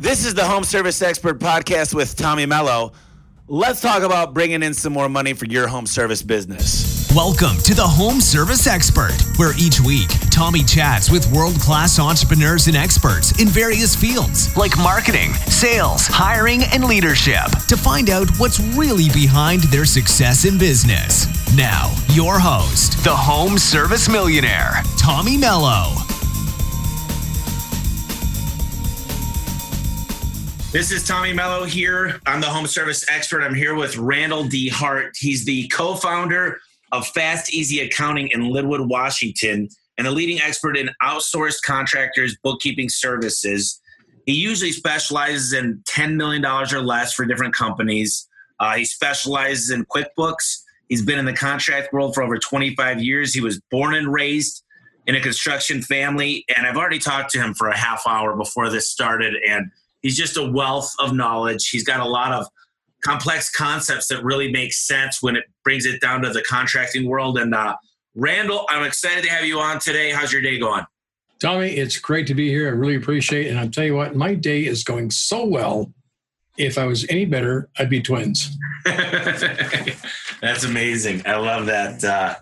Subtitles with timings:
[0.00, 2.92] This is the Home Service Expert Podcast with Tommy Mello.
[3.48, 7.10] Let's talk about bringing in some more money for your home service business.
[7.16, 12.68] Welcome to the Home Service Expert, where each week Tommy chats with world class entrepreneurs
[12.68, 18.60] and experts in various fields like marketing, sales, hiring, and leadership to find out what's
[18.76, 21.26] really behind their success in business.
[21.56, 25.96] Now, your host, the Home Service Millionaire, Tommy Mello.
[30.78, 32.20] This is Tommy Mello here.
[32.24, 33.42] I'm the home service expert.
[33.42, 35.16] I'm here with Randal deHart.
[35.16, 36.60] He's the co founder
[36.92, 42.88] of Fast Easy Accounting in Lynnwood, Washington, and a leading expert in outsourced contractors bookkeeping
[42.88, 43.80] services.
[44.24, 48.28] He usually specializes in $10 million or less for different companies.
[48.60, 50.62] Uh, he specializes in QuickBooks.
[50.88, 53.34] He's been in the contract world for over 25 years.
[53.34, 54.62] He was born and raised
[55.08, 58.70] in a construction family, and I've already talked to him for a half hour before
[58.70, 59.34] this started.
[59.44, 59.72] And
[60.02, 61.68] he's just a wealth of knowledge.
[61.68, 62.46] He's got a lot of
[63.04, 67.38] complex concepts that really make sense when it brings it down to the contracting world.
[67.38, 67.76] And uh,
[68.14, 70.10] Randal, I'm excited to have you on today.
[70.10, 70.84] How's your day going?
[71.40, 72.66] Tommy, it's great to be here.
[72.66, 73.50] I really appreciate it.
[73.50, 75.92] And I'll tell you what, my day is going so well.
[76.56, 78.56] If I was any better, I'd be twins.
[78.84, 81.22] That's amazing.
[81.24, 82.34] I love that uh,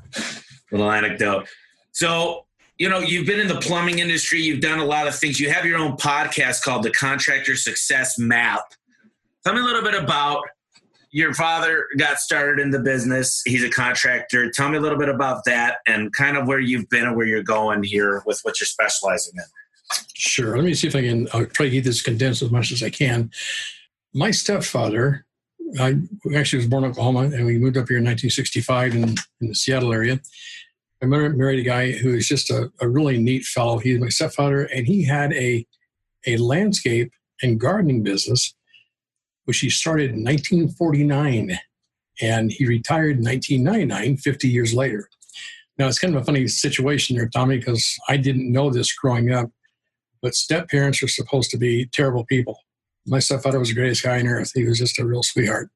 [0.72, 1.46] little anecdote.
[1.92, 2.45] So,
[2.78, 5.40] you know, you've been in the plumbing industry, you've done a lot of things.
[5.40, 8.62] You have your own podcast called the Contractor Success Map.
[9.44, 10.42] Tell me a little bit about
[11.10, 13.40] your father got started in the business.
[13.46, 14.50] He's a contractor.
[14.50, 17.26] Tell me a little bit about that and kind of where you've been and where
[17.26, 19.44] you're going here with what you're specializing in.
[20.14, 20.56] Sure.
[20.56, 22.82] Let me see if I can I'll try to keep this condensed as much as
[22.82, 23.30] I can.
[24.12, 25.24] My stepfather,
[25.80, 25.96] I
[26.34, 29.02] actually was born in Oklahoma and we moved up here in 1965 in,
[29.40, 30.20] in the Seattle area.
[31.02, 33.78] I married a guy who is just a, a really neat fellow.
[33.78, 35.66] He's my stepfather, and he had a
[36.26, 38.54] a landscape and gardening business,
[39.44, 41.58] which he started in 1949,
[42.20, 45.08] and he retired in 1999, 50 years later.
[45.78, 49.32] Now it's kind of a funny situation there, Tommy, because I didn't know this growing
[49.32, 49.50] up,
[50.22, 52.58] but step parents are supposed to be terrible people.
[53.06, 54.52] My stepfather was the greatest guy on earth.
[54.54, 55.68] He was just a real sweetheart.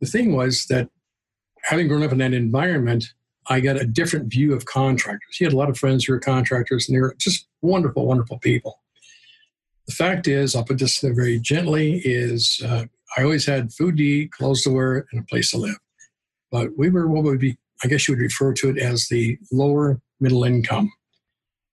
[0.00, 0.88] The thing was that
[1.62, 3.06] having grown up in that environment,
[3.48, 5.36] I got a different view of contractors.
[5.36, 8.38] He had a lot of friends who were contractors, and they were just wonderful, wonderful
[8.38, 8.80] people.
[9.86, 14.02] The fact is, I'll put this very gently, is uh, I always had food to
[14.02, 15.76] eat, clothes to wear, and a place to live.
[16.50, 19.38] But we were what would be, I guess you would refer to it as the
[19.52, 20.90] lower middle income,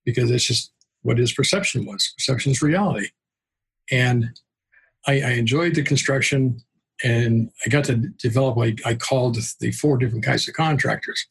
[0.04, 2.14] because it's just what his perception was.
[2.18, 3.10] Perception is reality.
[3.90, 4.38] And
[5.08, 6.60] I, I enjoyed the construction,
[7.04, 11.28] and I got to develop what I called the four different kinds of contractors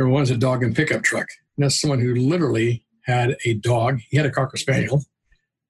[0.00, 1.28] there was a dog and pickup truck.
[1.56, 4.00] And that's someone who literally had a dog.
[4.08, 5.04] He had a cocker spaniel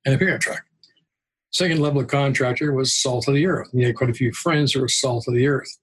[0.07, 0.63] and a pickup truck.
[1.51, 3.71] Second level of contractor was salt of the earth.
[3.73, 5.77] He had quite a few friends who were salt of the earth,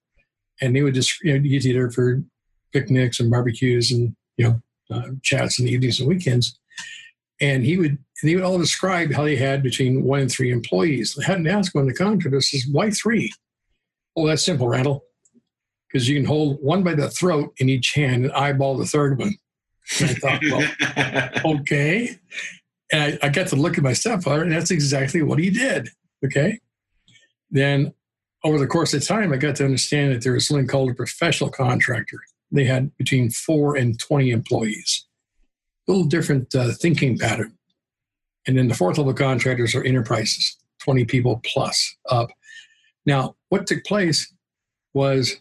[0.61, 2.23] and he would just you know get together for
[2.71, 4.61] picnics and barbecues and you know
[4.95, 6.57] uh, chats in the evenings and weekends.
[7.41, 10.51] And he would and he would all describe how they had between one and three
[10.51, 11.19] employees.
[11.19, 13.29] I hadn't asked one of the contractors, says, why three?
[14.15, 15.03] Oh, that's simple, Randal
[15.97, 19.17] because you can hold one by the throat in each hand and eyeball the third
[19.17, 19.33] one.
[19.99, 20.41] And I thought,
[21.43, 22.19] well, okay.
[22.91, 25.89] And I, I got to look at my stepfather, and that's exactly what he did.
[26.23, 26.59] Okay.
[27.49, 27.95] Then
[28.43, 30.93] over the course of time, I got to understand that there was something called a
[30.93, 32.19] professional contractor.
[32.51, 35.03] They had between four and 20 employees.
[35.87, 37.57] A little different uh, thinking pattern.
[38.45, 42.29] And then the fourth level contractors are enterprises, 20 people plus up.
[43.07, 44.31] Now, what took place
[44.93, 45.37] was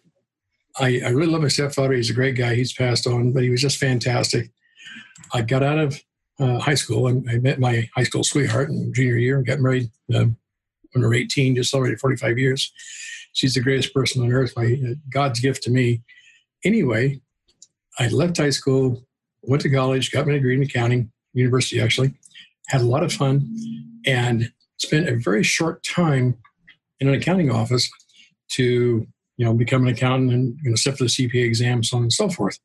[0.78, 1.94] I, I really love my stepfather.
[1.94, 2.54] He's a great guy.
[2.54, 4.50] He's passed on, but he was just fantastic.
[5.32, 6.00] I got out of
[6.38, 9.60] uh, high school and I met my high school sweetheart in junior year and got
[9.60, 10.26] married uh,
[10.92, 12.72] when we were 18, just celebrated 45 years.
[13.32, 16.02] She's the greatest person on earth, my uh, God's gift to me.
[16.64, 17.20] Anyway,
[17.98, 19.06] I left high school,
[19.42, 22.14] went to college, got my degree in accounting, university actually,
[22.68, 23.48] had a lot of fun,
[24.06, 26.36] and spent a very short time
[27.00, 27.90] in an accounting office
[28.48, 29.06] to
[29.36, 32.04] you know, become an accountant and you know, sit for the CPA exam, so on
[32.04, 32.58] and so forth.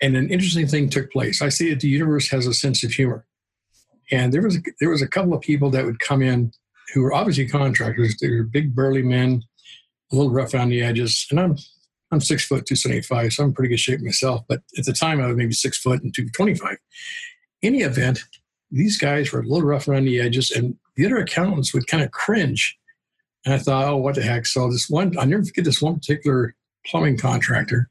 [0.00, 1.42] And an interesting thing took place.
[1.42, 3.26] I see that the universe has a sense of humor,
[4.10, 6.52] and there was a, there was a couple of people that would come in
[6.94, 8.16] who were obviously contractors.
[8.20, 9.42] They were big, burly men,
[10.12, 11.56] a little rough around the edges, and I'm
[12.10, 14.42] I'm six foot two seventy five, so I'm in pretty good shape myself.
[14.48, 16.76] But at the time, I was maybe six foot and two twenty five.
[17.62, 18.20] Any event,
[18.70, 22.02] these guys were a little rough around the edges, and the other accountants would kind
[22.02, 22.77] of cringe
[23.48, 24.44] and I thought, oh, what the heck?
[24.44, 26.54] So this one, I never forget this one particular
[26.84, 27.88] plumbing contractor.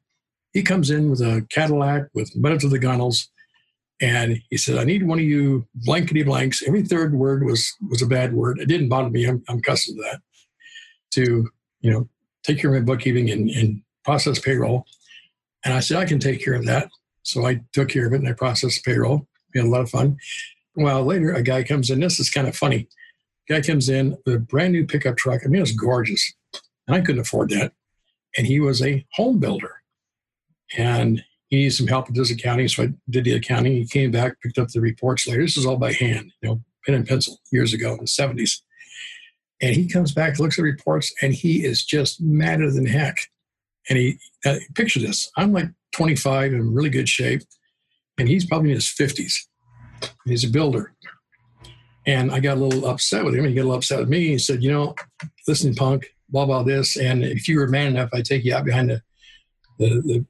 [0.53, 3.27] He comes in with a Cadillac with buttons of the gunnels,
[3.99, 6.61] And he said, I need one of you blankety blanks.
[6.67, 8.59] Every third word was was a bad word.
[8.59, 9.25] It didn't bother me.
[9.25, 10.21] I'm, I'm accustomed to that.
[11.11, 11.49] To,
[11.81, 12.07] you know,
[12.43, 14.85] take care of my bookkeeping and, and process payroll.
[15.65, 16.89] And I said, I can take care of that.
[17.23, 19.27] So I took care of it and I processed payroll.
[19.53, 20.17] We had a lot of fun.
[20.75, 21.99] Well, later a guy comes in.
[21.99, 22.87] This is kind of funny.
[23.49, 25.41] Guy comes in with a brand new pickup truck.
[25.43, 26.33] I mean, it was gorgeous.
[26.87, 27.73] And I couldn't afford that.
[28.37, 29.81] And he was a home builder.
[30.77, 32.67] And he needed some help with his accounting.
[32.67, 33.73] So I did the accounting.
[33.73, 35.41] He came back, picked up the reports later.
[35.41, 38.61] This is all by hand, you know, pen and pencil years ago in the 70s.
[39.61, 43.17] And he comes back, looks at reports, and he is just madder than heck.
[43.89, 47.41] And he, uh, picture this I'm like 25 in really good shape,
[48.17, 49.33] and he's probably in his 50s.
[50.25, 50.93] He's a builder.
[52.07, 53.45] And I got a little upset with him.
[53.45, 54.27] He got a little upset with me.
[54.29, 54.95] He said, You know,
[55.47, 56.97] listen, punk, blah, blah, this.
[56.97, 59.01] And if you were man enough, I'd take you out behind the,
[59.77, 60.25] the, the,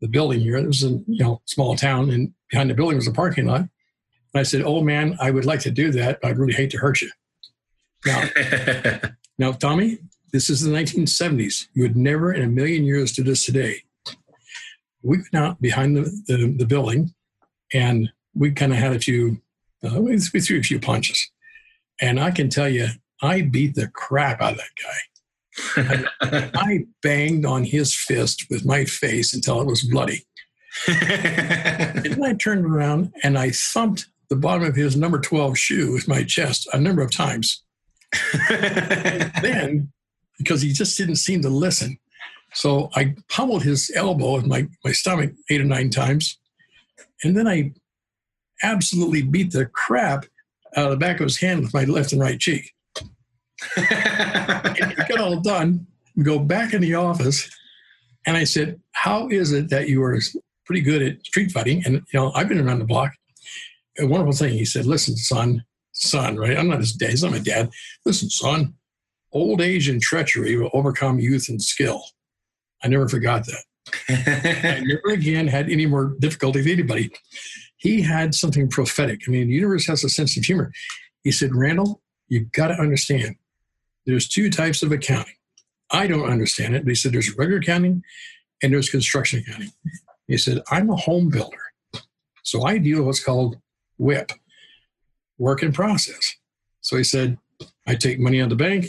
[0.00, 0.56] the building here.
[0.56, 3.60] It was a you know small town, and behind the building was a parking lot.
[3.60, 3.70] And
[4.34, 6.18] I said, "Oh man, I would like to do that.
[6.24, 7.10] I'd really hate to hurt you."
[8.06, 8.24] Now,
[9.38, 9.98] now, Tommy,
[10.32, 11.66] this is the 1970s.
[11.74, 13.82] You would never in a million years do this today.
[15.02, 17.14] We went out behind the, the, the building,
[17.72, 19.40] and we kind of had a few,
[19.84, 21.30] uh, we threw a few punches.
[22.00, 22.88] And I can tell you,
[23.22, 26.10] I beat the crap out of that guy.
[26.22, 30.24] I, I banged on his fist with my face until it was bloody.
[30.88, 35.92] and then I turned around and I thumped the bottom of his number 12 shoe
[35.92, 37.62] with my chest a number of times.
[38.48, 39.92] then,
[40.38, 41.98] because he just didn't seem to listen,
[42.52, 46.38] so I pummeled his elbow with my, my stomach eight or nine times.
[47.22, 47.72] And then I
[48.62, 50.26] absolutely beat the crap
[50.76, 52.72] out of the back of his hand with my left and right cheek
[53.76, 55.86] and got all done.
[56.22, 57.48] Go back in the office,
[58.26, 60.18] and I said, "How is it that you are
[60.64, 63.12] pretty good at street fighting?" And you know, I've been around the block.
[63.98, 64.54] A wonderful thing.
[64.54, 66.56] He said, "Listen, son, son, right?
[66.56, 67.10] I'm not his dad.
[67.10, 67.70] He's not my dad.
[68.04, 68.74] Listen, son,
[69.32, 72.02] old age and treachery will overcome youth and skill."
[72.82, 73.64] I never forgot that.
[74.08, 77.10] I never again had any more difficulty with anybody.
[77.80, 79.22] He had something prophetic.
[79.26, 80.70] I mean, the universe has a sense of humor.
[81.24, 83.36] He said, Randal, you've got to understand
[84.06, 85.34] there's two types of accounting.
[85.90, 86.84] I don't understand it.
[86.84, 88.02] But he said there's regular accounting
[88.62, 89.72] and there's construction accounting.
[90.26, 91.56] He said, I'm a home builder.
[92.42, 93.56] So I deal with what's called
[93.98, 94.32] WIP,
[95.38, 96.36] work in process.
[96.82, 97.38] So he said,
[97.86, 98.86] I take money out of the bank,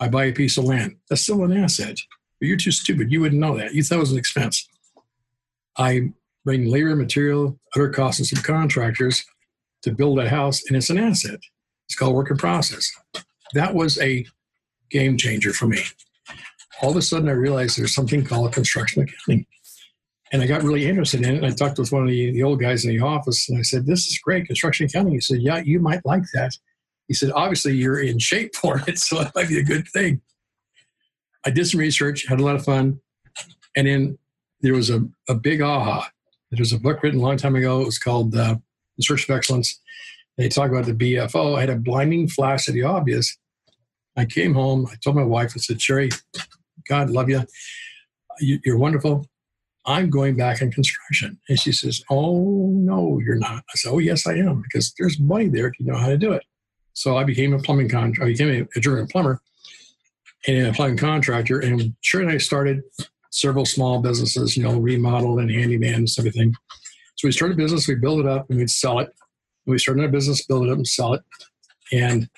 [0.00, 0.96] I buy a piece of land.
[1.08, 1.98] That's still an asset.
[2.40, 3.12] But you're too stupid.
[3.12, 3.74] You wouldn't know that.
[3.74, 4.68] You thought it was an expense.
[5.76, 6.12] I
[6.44, 9.24] bring labor, material, other costs, and subcontractors
[9.82, 11.40] to build a house, and it's an asset.
[11.86, 12.90] It's called work in process
[13.54, 14.26] that was a
[14.90, 15.82] game changer for me.
[16.82, 19.46] All of a sudden, I realized there's something called construction accounting.
[20.32, 21.36] And I got really interested in it.
[21.36, 23.62] And I talked with one of the, the old guys in the office, and I
[23.62, 25.12] said, This is great, construction accounting.
[25.12, 26.56] He said, Yeah, you might like that.
[27.08, 30.22] He said, Obviously, you're in shape for it, so it might be a good thing.
[31.44, 33.00] I did some research, had a lot of fun.
[33.76, 34.18] And then
[34.60, 36.08] there was a, a big aha.
[36.52, 37.80] There was a book written a long time ago.
[37.80, 38.56] It was called uh,
[38.98, 39.80] The Search of Excellence.
[40.36, 41.56] They talk about the BFO.
[41.56, 43.38] I had a blinding flash of the obvious.
[44.18, 44.86] I came home.
[44.92, 46.10] I told my wife, I said, Sherry,
[46.86, 47.44] God love you.
[48.38, 49.26] You're wonderful.
[49.86, 51.40] I'm going back in construction.
[51.48, 53.64] And she says, Oh, no, you're not.
[53.70, 56.18] I said, Oh, yes, I am, because there's money there if you know how to
[56.18, 56.42] do it.
[56.92, 58.24] So I became a plumbing contractor.
[58.24, 59.40] I became a journeyman plumber
[60.46, 61.60] and a plumbing contractor.
[61.60, 62.82] And Sherry and I started
[63.32, 66.54] several small businesses, you know, remodel and handyman and everything.
[67.16, 69.10] So we started a business, we build it up, and we'd sell it.
[69.66, 71.22] We started a business, build it up, and sell it.
[71.92, 72.28] And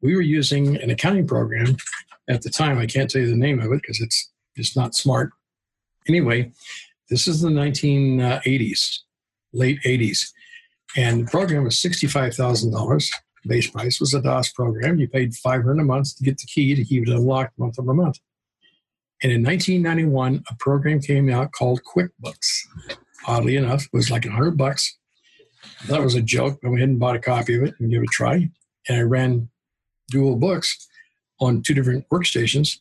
[0.00, 1.76] we were using an accounting program
[2.28, 2.78] at the time.
[2.78, 5.30] I can't tell you the name of it because it's just not smart.
[6.08, 6.52] Anyway,
[7.08, 8.98] this is the 1980s,
[9.52, 10.30] late 80s.
[10.96, 13.10] And the program was $65,000.
[13.46, 14.98] Base price was a DOS program.
[14.98, 17.94] You paid 500 a month to get the key to keep it unlocked month over
[17.94, 18.18] month.
[19.22, 22.66] And in 1991, a program came out called QuickBooks.
[23.26, 24.96] Oddly enough, it was like 100 bucks.
[25.88, 26.58] That was a joke.
[26.64, 28.50] I went ahead and bought a copy of it and gave it a try.
[28.88, 29.50] And I ran
[30.10, 30.88] dual books
[31.38, 32.78] on two different workstations.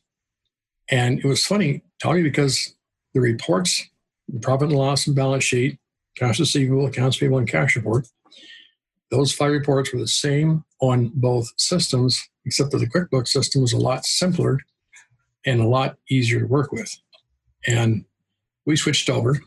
[0.89, 2.74] And it was funny, Tommy, because
[3.13, 3.86] the reports,
[4.27, 5.77] the profit and loss and balance sheet,
[6.15, 8.08] accounts receivable, accounts payable, and cash report,
[9.12, 13.74] those five reports were the same on both systems, except that the QuickBooks system was
[13.74, 14.60] a lot simpler
[15.46, 16.93] and a lot easier to work with.
[17.67, 18.05] And
[18.65, 19.39] we switched over.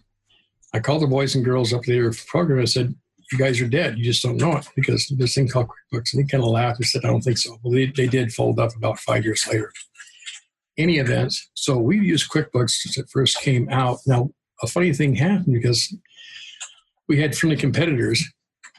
[0.74, 2.94] I called the boys and girls up there for program and said,
[3.30, 3.96] you guys are dead.
[3.98, 6.12] You just don't know it because this thing called QuickBooks.
[6.12, 7.58] And he kind of laughed and said, I don't think so.
[7.62, 9.72] Well, they, they did fold up about five years later.
[10.78, 13.98] Any event, so we used QuickBooks since it first came out.
[14.06, 14.30] Now,
[14.62, 15.94] a funny thing happened because
[17.08, 18.24] we had friendly competitors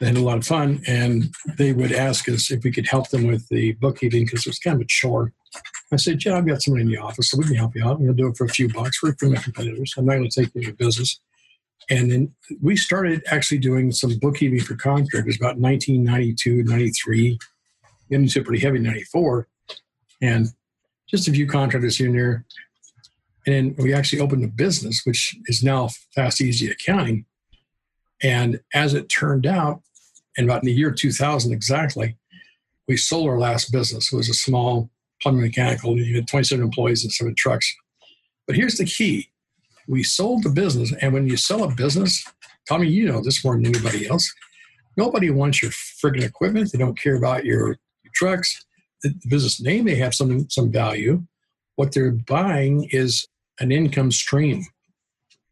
[0.00, 3.10] that had a lot of fun, and they would ask us if we could help
[3.10, 5.32] them with the bookkeeping because it was kind of a chore.
[5.92, 8.00] I said, Yeah, I've got somebody in the office, so we can help you out.
[8.00, 9.02] We'll do it for a few bucks.
[9.02, 9.94] We're friendly competitors.
[9.96, 11.20] I'm not going to take any business.
[11.90, 17.38] And then we started actually doing some bookkeeping for contractors about 1992, 93,
[18.08, 19.48] getting into pretty heavy 94.
[20.22, 20.48] And
[21.08, 22.44] just a few contractors here and there.
[23.46, 27.26] And then we actually opened a business, which is now Fast Easy Accounting.
[28.22, 29.82] And as it turned out,
[30.36, 32.16] in about in the year 2000 exactly,
[32.88, 34.12] we sold our last business.
[34.12, 34.90] It was a small
[35.24, 35.98] plumbing mechanical.
[35.98, 37.74] You had 27 employees and seven trucks.
[38.46, 39.30] But here's the key
[39.88, 40.94] we sold the business.
[41.00, 42.24] And when you sell a business,
[42.68, 44.32] Tommy, you know this more than anybody else.
[44.96, 46.72] Nobody wants your friggin' equipment.
[46.72, 48.64] They don't care about your, your trucks.
[49.02, 51.24] The, the business name may have some some value.
[51.76, 53.26] What they're buying is
[53.60, 54.64] an income stream.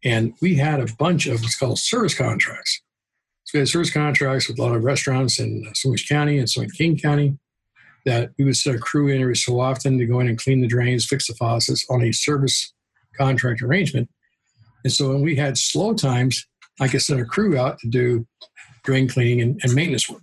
[0.04, 2.80] And we had a bunch of what's called service contracts.
[3.44, 6.64] So we had service contracts with a lot of restaurants in Snohomish County and some
[6.64, 7.38] in King County
[8.04, 10.60] that we would send a crew in every so often to go in and clean
[10.60, 12.72] the drains, fix the faucets on a service
[13.16, 14.08] contract arrangement.
[14.84, 16.46] And so when we had slow times,
[16.80, 18.26] I could send a crew out to do
[18.84, 20.22] drain cleaning and, and maintenance work.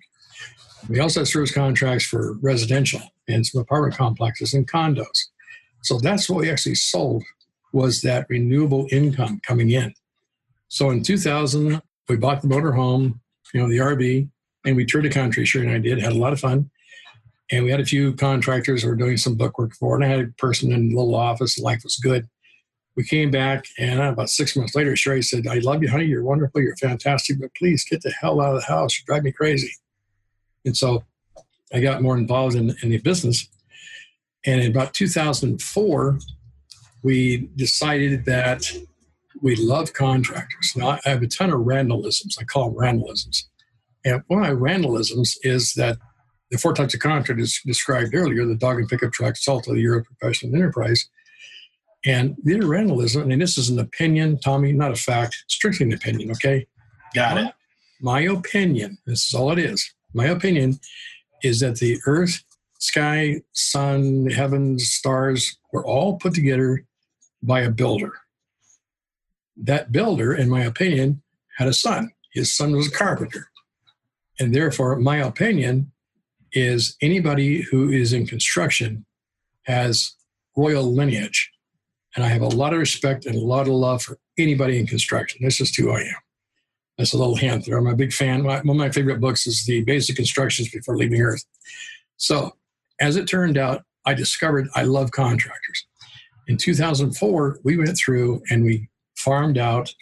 [0.89, 5.27] We also had service contracts for residential and some apartment complexes and condos.
[5.83, 7.23] So that's what we actually sold
[7.71, 9.93] was that renewable income coming in.
[10.67, 13.21] So in 2000, we bought the motor home,
[13.53, 14.29] you know, the RV,
[14.65, 15.45] and we toured the country.
[15.45, 16.69] Sure, and I did, had a lot of fun.
[17.51, 20.07] And we had a few contractors who were doing some book work for, and I
[20.07, 21.57] had a person in a little office.
[21.57, 22.27] Life was good
[22.99, 26.03] we came back, and about six months later, Sherry said, I love you, honey.
[26.03, 26.61] You're wonderful.
[26.61, 28.99] You're fantastic, but please get the hell out of the house.
[28.99, 29.71] You drive me crazy.
[30.65, 31.05] And so
[31.73, 33.47] I got more involved in, in the business.
[34.45, 36.19] And in about 2004,
[37.01, 38.69] we decided that
[39.41, 40.73] we love contractors.
[40.75, 42.37] Now, I have a ton of Randallisms.
[42.37, 43.45] I call them Randallisms.
[44.03, 45.97] And one of my Randallisms is that
[46.51, 49.81] the four types of contractors described earlier the dog and pickup truck, salt of the
[49.81, 51.09] Euro professional enterprise
[52.05, 55.93] and the interrentalism, I mean, this is an opinion, Tommy, not a fact, strictly an
[55.93, 56.65] opinion, okay?
[57.13, 57.53] Got it.
[58.01, 59.93] My opinion, this is all it is.
[60.13, 60.79] My opinion
[61.43, 62.41] is that the earth,
[62.79, 66.85] sky, sun, heavens, stars were all put together
[67.43, 68.13] by a builder.
[69.57, 71.21] That builder, in my opinion,
[71.57, 72.11] had a son.
[72.33, 73.49] His son was a carpenter.
[74.39, 75.91] And therefore, my opinion
[76.53, 79.05] is anybody who is in construction
[79.63, 80.15] has
[80.55, 81.51] royal lineage.
[82.15, 84.87] And I have a lot of respect and a lot of love for anybody in
[84.87, 85.43] construction.
[85.43, 86.15] This is who I am.
[86.97, 87.77] That's a little hint there.
[87.77, 88.43] I'm a big fan.
[88.43, 91.45] one of my favorite books is The Basic Instructions Before Leaving Earth.
[92.17, 92.57] So,
[92.99, 95.85] as it turned out, I discovered I love contractors.
[96.47, 99.93] In 2004, we went through and we farmed out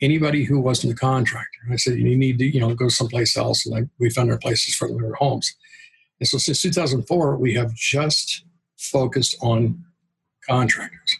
[0.00, 1.60] anybody who wasn't a contractor.
[1.70, 3.66] I said, you need to, you know, go someplace else.
[3.66, 5.54] And I, we found our places for their homes.
[6.20, 8.44] And so since 2004, we have just
[8.76, 9.84] focused on
[10.48, 11.16] contractors.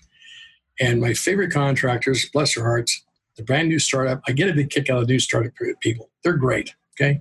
[0.80, 3.02] And my favorite contractors, bless their hearts,
[3.36, 4.22] the brand new startup.
[4.28, 6.10] I get a big kick out of new startup people.
[6.22, 6.74] They're great.
[6.98, 7.20] Okay.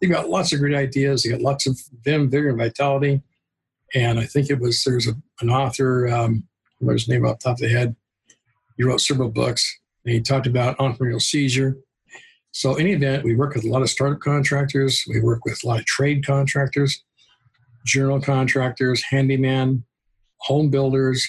[0.00, 1.22] They've got lots of great ideas.
[1.22, 3.22] They got lots of vim, vigor, and vitality.
[3.94, 6.46] And I think it was there's an author, um,
[6.80, 7.96] remember his name off the top of the head.
[8.76, 11.78] He wrote several books and he talked about entrepreneurial seizure.
[12.52, 15.04] So, in any event, we work with a lot of startup contractors.
[15.08, 17.04] We work with a lot of trade contractors,
[17.86, 19.84] general contractors, handyman,
[20.40, 21.26] home builders,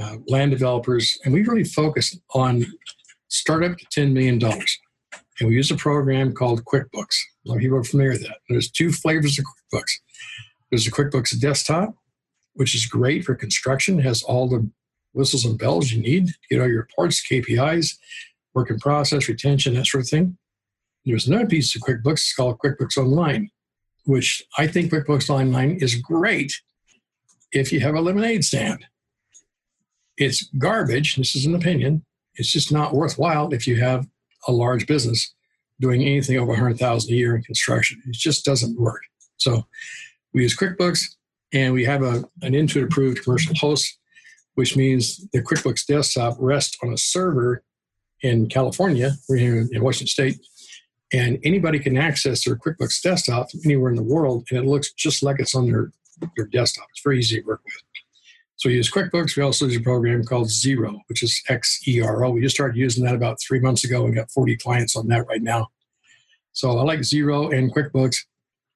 [0.00, 2.64] uh, land developers, and we really focus on
[3.28, 4.40] startup to $10 million.
[4.42, 7.16] And we use a program called QuickBooks.
[7.44, 8.38] A lot of people are familiar with that.
[8.48, 9.90] There's two flavors of QuickBooks.
[10.70, 11.94] There's a QuickBooks desktop,
[12.54, 14.70] which is great for construction, has all the
[15.12, 17.96] whistles and bells you need to get all your reports, KPIs,
[18.54, 20.36] work in process, retention, that sort of thing.
[21.04, 23.50] There's another piece of QuickBooks it's called QuickBooks Online,
[24.04, 26.52] which I think QuickBooks Online is great
[27.52, 28.84] if you have a lemonade stand.
[30.16, 31.16] It's garbage.
[31.16, 32.04] This is an opinion.
[32.34, 34.06] It's just not worthwhile if you have
[34.46, 35.32] a large business
[35.80, 38.00] doing anything over 100000 a year in construction.
[38.06, 39.02] It just doesn't work.
[39.38, 39.66] So
[40.32, 41.02] we use QuickBooks
[41.52, 43.98] and we have a, an Intuit approved commercial host,
[44.54, 47.62] which means the QuickBooks desktop rests on a server
[48.22, 50.38] in California, we're here in Washington State,
[51.12, 55.22] and anybody can access their QuickBooks desktop anywhere in the world, and it looks just
[55.22, 55.92] like it's on their,
[56.36, 56.86] their desktop.
[56.90, 57.74] It's very easy to work with.
[58.56, 59.36] So we use QuickBooks.
[59.36, 62.30] We also use a program called Xero, which is X E R O.
[62.30, 65.26] We just started using that about three months ago and got 40 clients on that
[65.26, 65.68] right now.
[66.52, 68.16] So I like Xero and QuickBooks.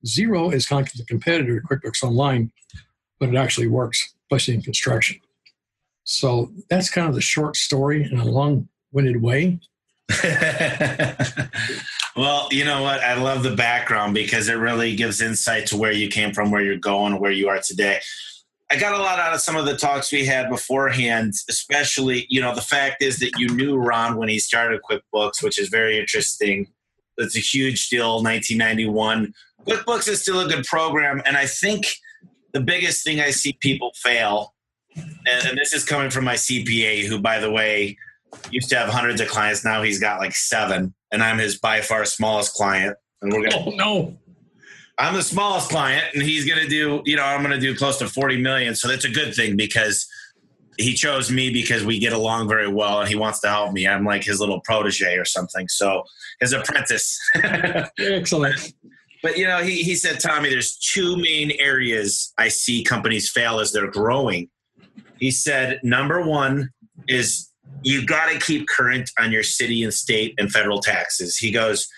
[0.05, 2.51] Xero is kind of the competitor to QuickBooks Online,
[3.19, 5.21] but it actually works, especially in construction.
[6.05, 9.61] So that's kind of the short story in a long winded way.
[12.19, 12.99] Well, you know what?
[13.01, 16.61] I love the background because it really gives insight to where you came from, where
[16.61, 18.01] you're going, where you are today.
[18.73, 22.41] I got a lot out of some of the talks we had beforehand, especially, you
[22.41, 25.97] know, the fact is that you knew Ron when he started QuickBooks, which is very
[25.97, 26.67] interesting.
[27.19, 29.33] It's a huge deal, 1991.
[29.65, 31.23] QuickBooks is still a good program.
[31.25, 31.87] And I think
[32.53, 34.55] the biggest thing I see people fail,
[34.97, 37.97] and, and this is coming from my CPA, who, by the way,
[38.51, 39.65] used to have hundreds of clients.
[39.65, 42.97] Now he's got like seven, and I'm his by far smallest client.
[43.23, 43.65] And we're gonna.
[43.67, 44.19] Oh no.
[45.01, 47.03] I'm the smallest client, and he's gonna do.
[47.05, 48.75] You know, I'm gonna do close to 40 million.
[48.75, 50.07] So that's a good thing because
[50.79, 53.87] he chose me because we get along very well, and he wants to help me.
[53.87, 55.69] I'm like his little protege or something.
[55.69, 56.05] So
[56.41, 57.19] his apprentice.
[57.99, 58.75] Excellent.
[59.23, 63.59] But you know, he, he said, Tommy, there's two main areas I see companies fail
[63.59, 64.49] as they're growing.
[65.19, 66.71] He said, number one
[67.09, 67.51] is
[67.83, 71.37] you got to keep current on your city and state and federal taxes.
[71.37, 71.89] He goes,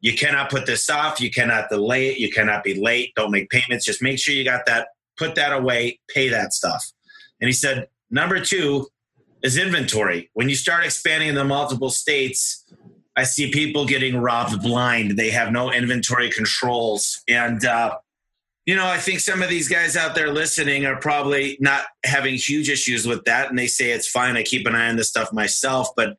[0.00, 1.20] you cannot put this off.
[1.20, 2.18] You cannot delay it.
[2.18, 3.12] You cannot be late.
[3.16, 3.84] Don't make payments.
[3.84, 4.88] Just make sure you got that,
[5.18, 6.84] put that away, pay that stuff.
[7.40, 8.88] And he said, number two
[9.42, 10.30] is inventory.
[10.34, 12.64] When you start expanding in the multiple states,
[13.16, 15.12] I see people getting robbed blind.
[15.12, 17.22] They have no inventory controls.
[17.28, 17.96] And, uh,
[18.66, 22.34] you know, I think some of these guys out there listening are probably not having
[22.34, 23.48] huge issues with that.
[23.48, 24.36] And they say it's fine.
[24.36, 25.88] I keep an eye on this stuff myself.
[25.96, 26.18] But,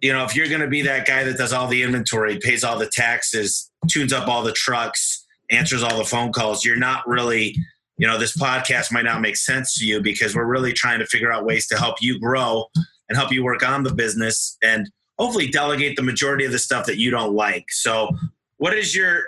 [0.00, 2.64] you know, if you're going to be that guy that does all the inventory, pays
[2.64, 7.06] all the taxes, tunes up all the trucks, answers all the phone calls, you're not
[7.06, 7.54] really,
[7.98, 11.06] you know, this podcast might not make sense to you because we're really trying to
[11.06, 12.64] figure out ways to help you grow
[13.08, 14.56] and help you work on the business.
[14.62, 17.64] And, hopefully delegate the majority of the stuff that you don't like.
[17.70, 18.10] So,
[18.58, 19.22] what is your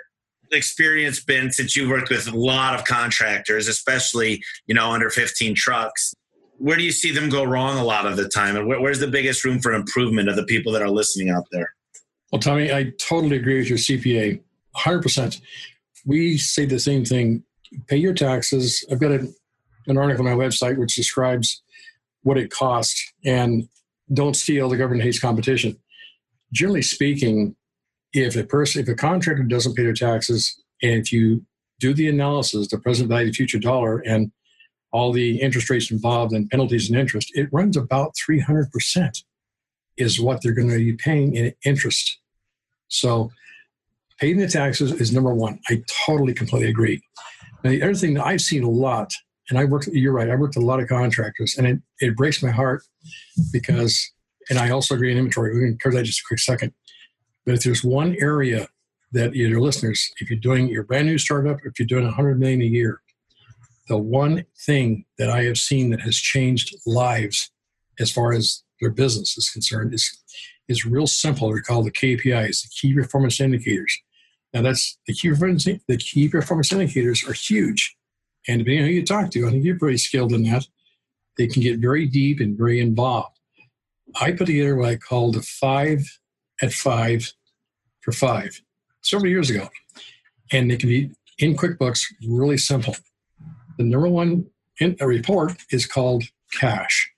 [0.53, 5.55] experience been since you worked with a lot of contractors, especially you know under 15
[5.55, 6.15] trucks?
[6.59, 9.07] Where do you see them go wrong a lot of the time, and where's the
[9.07, 11.73] biggest room for improvement of the people that are listening out there?
[12.33, 14.41] Well, Tommy, I totally agree with your CPA,
[14.77, 15.41] 100%.
[16.05, 17.45] We say the same thing
[17.87, 18.85] pay your taxes.
[18.91, 19.29] I've got a,
[19.87, 21.63] an article on my website which describes
[22.23, 23.13] what it costs.
[23.25, 23.69] And
[24.13, 25.77] don't steal, the government hates competition.
[26.53, 27.57] Generally speaking,
[28.13, 31.45] if a person, if a contractor doesn't pay their taxes, and if you
[31.81, 34.33] do the analysis, the present value of the future dollar, and
[34.93, 39.23] all the interest rates involved and penalties and interest, it runs about 300%
[39.97, 42.19] is what they're going to be paying in interest.
[42.89, 43.31] So
[44.19, 45.61] paying the taxes is number one.
[45.69, 47.03] I totally, completely agree.
[47.63, 49.13] Now, the other thing that I've seen a lot
[49.51, 52.43] and I worked, you're right, I worked a lot of contractors, and it, it breaks
[52.43, 52.83] my heart
[53.53, 53.99] because,
[54.51, 55.55] and I also agree in inventory.
[55.55, 56.73] We can cover that just a quick second.
[57.49, 58.69] But if there's one area
[59.13, 62.61] that your listeners, if you're doing your brand new startup, if you're doing 100 million
[62.61, 63.01] a year,
[63.89, 67.51] the one thing that I have seen that has changed lives
[67.99, 70.15] as far as their business is concerned is
[70.69, 71.49] is real simple.
[71.49, 73.99] They're called the KPIs, the key performance indicators.
[74.53, 77.97] Now that's the key performance the key performance indicators are huge.
[78.47, 80.67] And depending on who you talk to, I think you're pretty skilled in that.
[81.39, 83.39] They can get very deep and very involved.
[84.21, 86.05] I put together what I call the five
[86.63, 87.33] at five
[88.01, 88.61] for five
[89.03, 89.69] several years ago.
[90.53, 92.97] And it can be in QuickBooks really simple.
[93.77, 94.47] The number one
[94.81, 96.25] in a report is called
[96.59, 97.11] cash.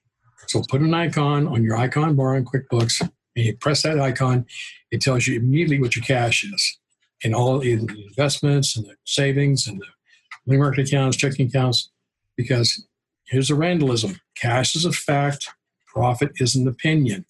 [0.47, 3.01] So put an icon on your icon bar in QuickBooks
[3.37, 4.47] and you press that icon,
[4.91, 6.79] it tells you immediately what your cash is
[7.23, 9.87] and all the investments and the savings and the
[10.47, 11.91] money market accounts, checking accounts,
[12.37, 12.87] because
[13.27, 14.19] here's a Randallism.
[14.37, 15.49] Cash is a fact,
[15.87, 17.25] profit is an opinion.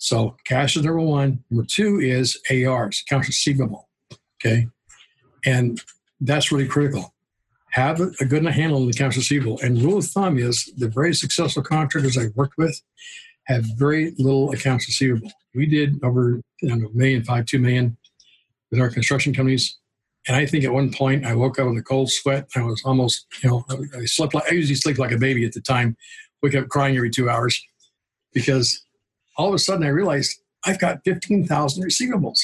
[0.00, 1.44] So cash is number one.
[1.50, 3.88] Number two is ARs, accounts receivable.
[4.42, 4.66] Okay.
[5.44, 5.78] And
[6.22, 7.14] that's really critical.
[7.72, 9.60] Have a good handle on the accounts receivable.
[9.62, 12.80] And rule of thumb is the very successful contractors I've worked with
[13.44, 15.30] have very little accounts receivable.
[15.54, 17.96] We did over you know, a million, five, two million
[18.70, 19.78] with our construction companies.
[20.26, 22.48] And I think at one point I woke up with a cold sweat.
[22.56, 25.52] I was almost, you know, I slept like I usually sleep like a baby at
[25.52, 25.96] the time,
[26.42, 27.62] wake up crying every two hours
[28.32, 28.82] because
[29.36, 32.38] all of a sudden I realized I've got 15,000 receivables.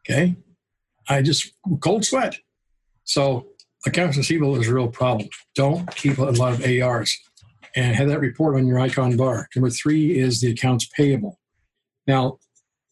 [0.00, 0.36] Okay.
[1.08, 2.36] I just cold sweat.
[3.04, 3.46] So
[3.86, 5.28] accounts receivable is a real problem.
[5.54, 7.16] Don't keep a lot of ARs
[7.76, 9.48] and have that report on your icon bar.
[9.54, 11.38] Number three is the accounts payable.
[12.06, 12.38] Now,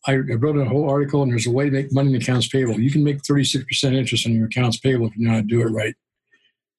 [0.07, 2.81] I, wrote a whole article, and there's a way to make money in accounts payable.
[2.81, 5.61] You can make 36% interest on your accounts payable if you know how to do
[5.61, 5.94] it right.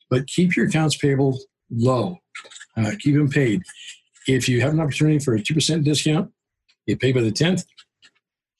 [0.09, 1.37] But keep your accounts payable
[1.69, 2.17] low.
[2.75, 3.61] Uh, keep them paid.
[4.35, 6.31] If you have an opportunity for a 2% discount,
[6.85, 7.65] you pay by the 10th,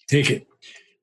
[0.08, 0.48] take it.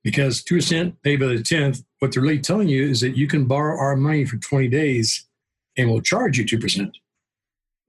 [0.03, 3.45] Because 2% pay by the 10th, what they're really telling you is that you can
[3.47, 5.27] borrow our money for 20 days
[5.77, 6.91] and we'll charge you 2%.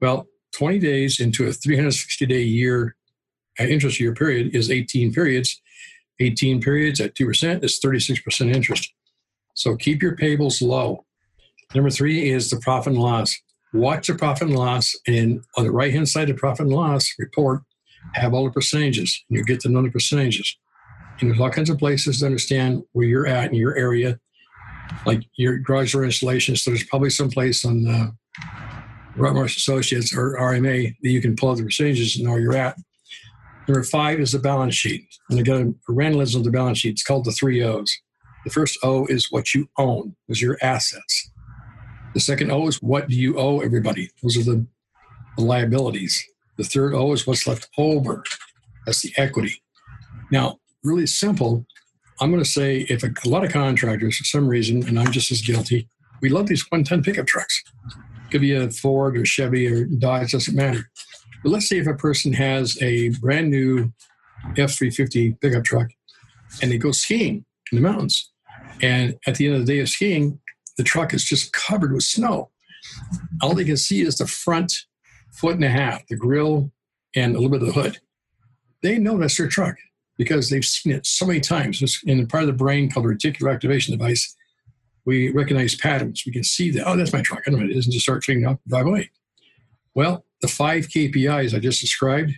[0.02, 2.96] Well, 20 days into a 360 day year
[3.60, 5.62] uh, interest year period is 18 periods
[6.20, 8.94] 18 periods at 2% is 36% interest.
[9.54, 11.06] So keep your payables low.
[11.76, 13.36] Number three is the profit and loss.
[13.78, 16.76] Watch the profit and loss, and on the right hand side of the profit and
[16.76, 17.62] loss report,
[18.14, 19.24] have all the percentages.
[19.30, 20.58] And you get to know the percentages.
[21.20, 24.20] And there's all kinds of places to understand where you're at in your area,
[25.06, 26.64] like your garage door installations.
[26.64, 28.16] So there's probably some place on the
[29.16, 32.40] Robert Morris Associates or RMA that you can pull out the percentages and know where
[32.40, 32.78] you're at.
[33.68, 35.06] Number five is the balance sheet.
[35.30, 36.92] And again, a random of the balance sheet.
[36.92, 37.96] It's called the three O's.
[38.46, 41.32] The first O is what you own, is your assets.
[42.18, 44.10] The second O is what do you owe everybody?
[44.24, 44.66] Those are the,
[45.38, 46.26] the liabilities.
[46.56, 48.24] The third O is what's left over.
[48.88, 49.62] That's the equity.
[50.32, 51.68] Now, really simple.
[52.20, 55.12] I'm going to say if a, a lot of contractors, for some reason, and I'm
[55.12, 55.88] just as guilty,
[56.20, 57.64] we love these 110 pickup trucks.
[58.26, 60.90] It could be a Ford or Chevy or Dodge, doesn't matter.
[61.44, 63.94] But let's say if a person has a brand new
[64.58, 65.90] F 350 pickup truck
[66.64, 68.32] and they go skiing in the mountains.
[68.82, 70.40] And at the end of the day of skiing,
[70.78, 72.52] the truck is just covered with snow.
[73.42, 74.74] All they can see is the front
[75.34, 76.72] foot and a half, the grill,
[77.16, 78.00] and a little bit of the hood.
[78.84, 79.76] They know that's their truck
[80.18, 81.82] because they've seen it so many times.
[81.82, 84.36] It's in part of the brain called the reticular activation device.
[85.06, 86.24] We recognize patterns.
[86.26, 87.44] We can see that, oh, that's my truck.
[87.48, 89.12] I know it is, and just start cleaning up, drive away.
[89.96, 92.34] Well, the five KPIs I just described,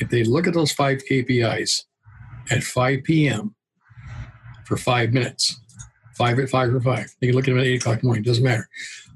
[0.00, 1.82] if they look at those five KPIs
[2.50, 3.54] at 5 p.m.
[4.66, 5.59] for five minutes,
[6.20, 8.06] five at five or five, they can look at them at eight o'clock in the
[8.06, 8.68] morning, doesn't matter.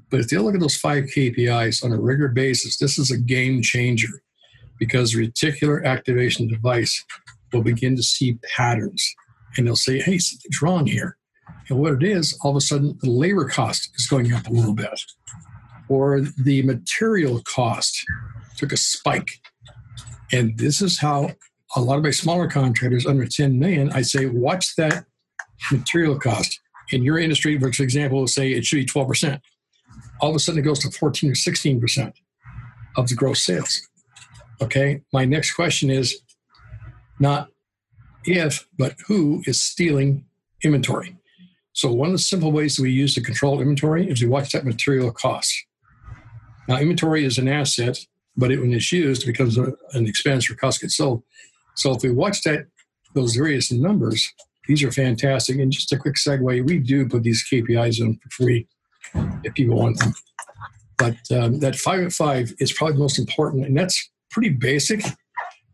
[0.09, 3.17] But if they look at those five KPIs on a regular basis, this is a
[3.17, 4.23] game changer
[4.79, 7.05] because reticular activation device
[7.53, 9.07] will begin to see patterns
[9.55, 11.15] and they'll say, hey, something's wrong here.
[11.69, 14.51] And what it is, all of a sudden, the labor cost is going up a
[14.51, 14.99] little bit,
[15.87, 18.03] or the material cost
[18.57, 19.29] took a spike.
[20.31, 21.33] And this is how
[21.75, 25.05] a lot of my smaller contractors under 10 million, I say, watch that
[25.71, 26.59] material cost.
[26.91, 29.39] In your industry, for example, say it should be 12%.
[30.21, 32.13] All of a sudden, it goes to 14 or 16%
[32.97, 33.81] of the gross sales.
[34.61, 35.01] Okay.
[35.11, 36.21] My next question is
[37.19, 37.49] not
[38.23, 40.25] if, but who is stealing
[40.63, 41.15] inventory.
[41.73, 44.51] So, one of the simple ways that we use to control inventory is we watch
[44.53, 45.53] that material cost.
[46.67, 47.99] Now, inventory is an asset,
[48.37, 51.23] but it, when it's used, it becomes a, an expense or cost goods sold.
[51.75, 52.67] So, if we watch that
[53.13, 54.31] those various numbers,
[54.67, 55.59] these are fantastic.
[55.59, 58.67] And just a quick segue, we do put these KPIs in for free
[59.43, 60.13] if people want them.
[60.97, 65.03] But um, that five at five is probably the most important, and that's pretty basic.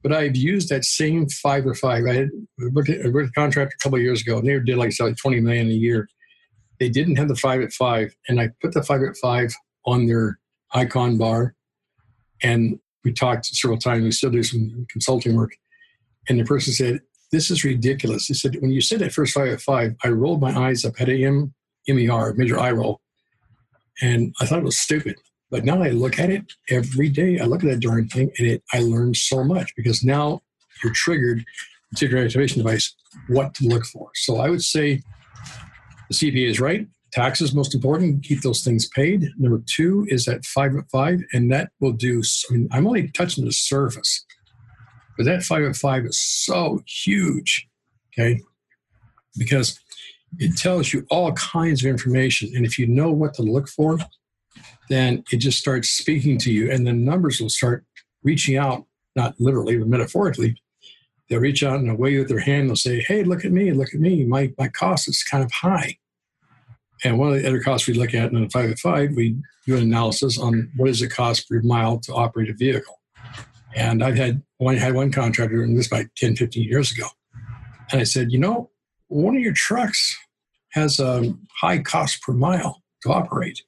[0.03, 2.05] But I've used that same five or five.
[2.07, 2.25] I
[2.73, 5.41] worked at a contract a couple of years ago, and they did like, like 20
[5.41, 6.07] million a year.
[6.79, 9.53] They didn't have the five at five, and I put the five at five
[9.85, 10.39] on their
[10.73, 11.55] icon bar.
[12.41, 14.03] And we talked several times.
[14.03, 15.51] We still do some consulting work.
[16.27, 17.01] And the person said,
[17.31, 18.25] This is ridiculous.
[18.25, 20.97] He said, When you said that first five at five, I rolled my eyes up,
[20.97, 21.53] had a M,
[21.87, 23.01] MER, major eye roll.
[24.01, 25.15] And I thought it was stupid.
[25.49, 27.39] But now I look at it every day.
[27.39, 30.41] I look at that darn thing and it, I learn so much because now
[30.81, 31.43] you're triggered,
[31.93, 32.95] reticular activation device,
[33.27, 34.09] what to look for.
[34.15, 35.01] So I would say
[36.09, 36.87] the CPA is right.
[37.11, 38.23] Taxes most important.
[38.23, 39.29] Keep those things paid.
[39.37, 42.23] Number two is at five at five, and that will do.
[42.49, 44.25] I mean, I'm only touching the surface,
[45.21, 47.67] but that five at five is so huge.
[48.11, 48.41] Okay,
[49.37, 49.79] because
[50.39, 53.99] it tells you all kinds of information, and if you know what to look for,
[54.89, 57.85] then it just starts speaking to you, and the numbers will start
[58.23, 60.59] reaching out, not literally, but metaphorically.
[61.29, 62.67] They'll reach out and wave their hand.
[62.67, 63.71] They'll say, "Hey, look at me!
[63.71, 64.25] Look at me!
[64.25, 65.97] My my cost is kind of high."
[67.03, 69.35] And one of the other costs we look at in the five at five, we
[69.67, 73.00] do an analysis on what does it cost per mile to operate a vehicle.
[73.75, 77.07] And I've had one had one contractor, and this about 10, 15 years ago.
[77.91, 78.69] And I said, you know,
[79.07, 80.17] one of your trucks
[80.71, 83.63] has a high cost per mile to operate.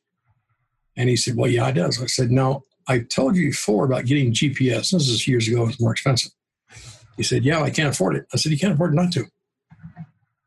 [0.95, 2.01] And he said, Well, yeah, it does.
[2.01, 4.91] I said, No, I told you before about getting GPS.
[4.91, 6.31] This is years ago, it was more expensive.
[7.17, 8.25] He said, Yeah, I can't afford it.
[8.33, 9.25] I said, You can't afford not to.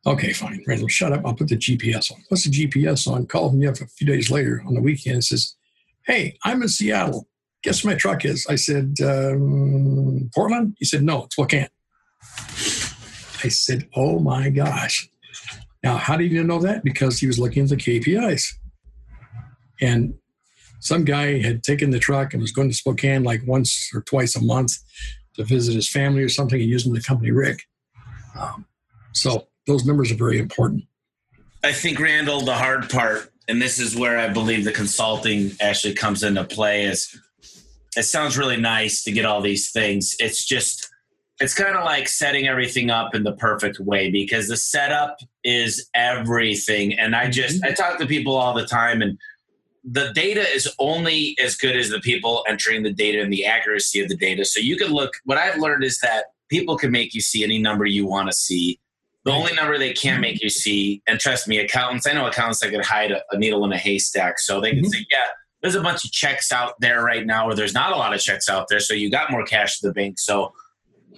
[0.05, 0.63] Okay, fine.
[0.65, 1.21] Randal, shut up.
[1.25, 2.23] I'll put the GPS on.
[2.29, 3.25] What's the GPS on?
[3.25, 5.55] Called me up a few days later on the weekend and says,
[6.05, 7.27] Hey, I'm in Seattle.
[7.67, 8.47] Guess my truck is?
[8.47, 10.77] I said, um, Portland?
[10.79, 11.67] He said, No, it's Spokane.
[13.43, 15.09] I said, Oh my gosh.
[15.83, 16.85] Now, how did you know that?
[16.85, 18.53] Because he was looking at the KPIs.
[19.81, 20.13] And
[20.79, 24.37] some guy had taken the truck and was going to Spokane like once or twice
[24.37, 24.77] a month
[25.35, 27.59] to visit his family or something and using the company rig.
[28.39, 28.65] Um,
[29.11, 30.85] so those numbers are very important.
[31.65, 35.95] I think, Randal, the hard part, and this is where I believe the consulting actually
[35.95, 37.13] comes into play, is
[37.97, 40.15] it sounds really nice to get all these things.
[40.19, 40.89] It's just
[41.39, 45.87] it's kind of like setting everything up in the perfect way because the setup is
[45.93, 46.93] everything.
[46.93, 49.17] And I just I talk to people all the time and
[49.83, 54.01] the data is only as good as the people entering the data and the accuracy
[54.01, 54.45] of the data.
[54.45, 57.57] So you can look what I've learned is that people can make you see any
[57.57, 58.79] number you want to see.
[59.25, 62.61] The only number they can't make you see, and trust me, accountants, I know accountants
[62.61, 64.39] that could hide a, a needle in a haystack.
[64.39, 64.87] So they can mm-hmm.
[64.87, 65.25] say, yeah,
[65.61, 68.21] there's a bunch of checks out there right now, or there's not a lot of
[68.21, 68.79] checks out there.
[68.79, 70.19] So you got more cash to the bank.
[70.19, 70.53] So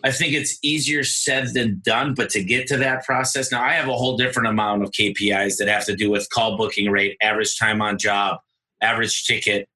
[0.03, 3.73] I think it's easier said than done, but to get to that process, now I
[3.73, 7.17] have a whole different amount of KPIs that have to do with call booking rate,
[7.21, 8.39] average time on job,
[8.81, 9.67] average ticket,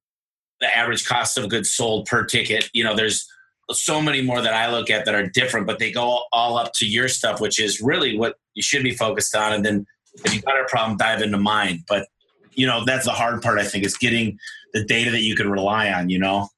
[0.61, 2.69] the average cost of goods sold per ticket.
[2.73, 3.27] You know, there's
[3.71, 6.71] so many more that I look at that are different, but they go all up
[6.75, 9.51] to your stuff, which is really what you should be focused on.
[9.51, 9.85] And then
[10.23, 11.83] if you got a problem, dive into mine.
[11.87, 12.07] But
[12.55, 13.59] you know, that's the hard part.
[13.59, 14.37] I think is getting
[14.73, 16.09] the data that you can rely on.
[16.09, 16.49] You know,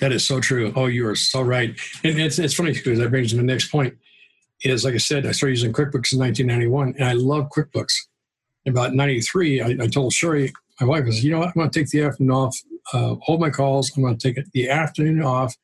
[0.00, 0.72] that is so true.
[0.76, 1.70] Oh, you are so right.
[2.02, 3.94] And it's it's funny because that brings me to the next point.
[4.62, 7.92] Is like I said, I started using QuickBooks in 1991, and I love QuickBooks.
[8.64, 10.50] In about 93, I, I told Sherry,
[10.80, 12.56] my wife, was, you know what, I'm going to take the afternoon off,
[12.94, 13.92] uh, hold my calls.
[13.94, 15.54] I'm going to take the afternoon off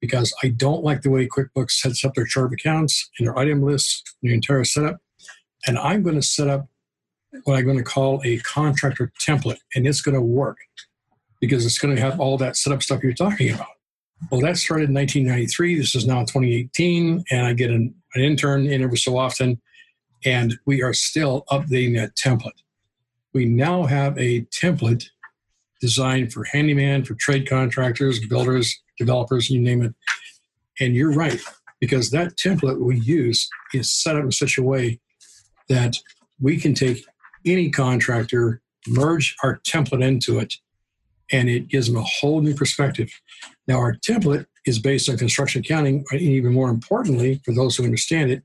[0.00, 3.38] because I don't like the way QuickBooks sets up their chart of accounts and their
[3.38, 4.96] item lists, the entire setup.
[5.66, 6.66] And I'm going to set up
[7.44, 10.58] what I'm going to call a contractor template, and it's going to work
[11.40, 13.68] because it's going to have all that setup stuff you're talking about.
[14.30, 15.76] Well, that started in 1993.
[15.76, 19.60] This is now 2018, and I get an, an intern in every so often,
[20.24, 22.62] and we are still updating that template.
[23.34, 25.04] We now have a template
[25.80, 29.94] designed for handyman, for trade contractors, builders, developers, you name it.
[30.80, 31.40] And you're right,
[31.80, 35.00] because that template we use is set up in such a way
[35.68, 35.96] that
[36.40, 37.04] we can take
[37.46, 40.54] any contractor, merge our template into it,
[41.30, 43.10] and it gives them a whole new perspective.
[43.66, 47.84] Now, our template is based on construction accounting, and even more importantly, for those who
[47.84, 48.42] understand it,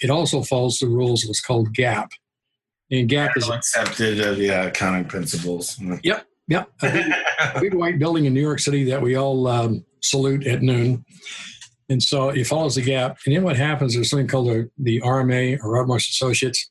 [0.00, 2.08] it also follows the rules of what's called GAAP.
[2.90, 5.80] And GAAP is accepted of the accounting principles.
[6.02, 6.70] Yep, yep.
[6.82, 11.04] A big, white building in New York City that we all um, salute at noon.
[11.88, 13.16] And so it follows the GAAP.
[13.24, 16.70] And then what happens, there's something called the, the RMA or Morris Associates.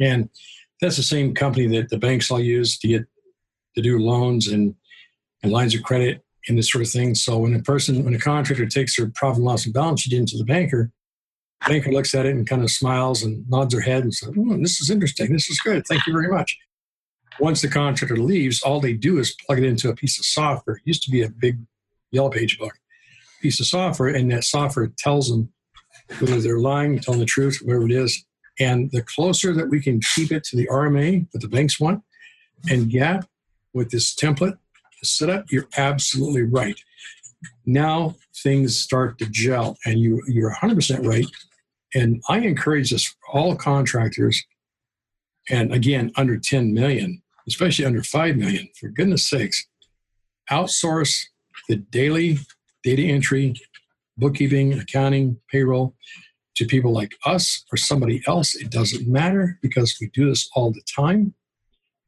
[0.00, 0.30] And
[0.82, 3.04] that's the same company that the banks all use to get
[3.76, 4.74] to do loans and,
[5.42, 7.14] and lines of credit and this sort of thing.
[7.14, 10.12] So when a person, when a contractor takes their profit and loss and balance sheet
[10.12, 10.90] into the banker,
[11.64, 14.34] the banker looks at it and kind of smiles and nods her head and says,
[14.36, 15.32] oh, "This is interesting.
[15.32, 15.86] This is good.
[15.86, 16.58] Thank you very much."
[17.38, 20.76] Once the contractor leaves, all they do is plug it into a piece of software.
[20.76, 21.58] It used to be a big
[22.10, 22.74] yellow page book
[23.40, 25.52] piece of software, and that software tells them
[26.18, 28.24] whether they're lying, telling the truth, whatever it is.
[28.62, 32.02] And the closer that we can keep it to the RMA that the banks want
[32.70, 33.26] and GAAP
[33.74, 34.56] with this template
[35.02, 36.78] set up, you're absolutely right.
[37.66, 41.26] Now things start to gel, and you, you're 100% right.
[41.92, 44.40] And I encourage this all contractors,
[45.50, 49.66] and again, under 10 million, especially under 5 million, for goodness sakes,
[50.50, 51.24] outsource
[51.68, 52.38] the daily
[52.84, 53.54] data entry,
[54.16, 55.96] bookkeeping, accounting, payroll
[56.56, 58.54] to people like us or somebody else.
[58.54, 61.34] It doesn't matter because we do this all the time.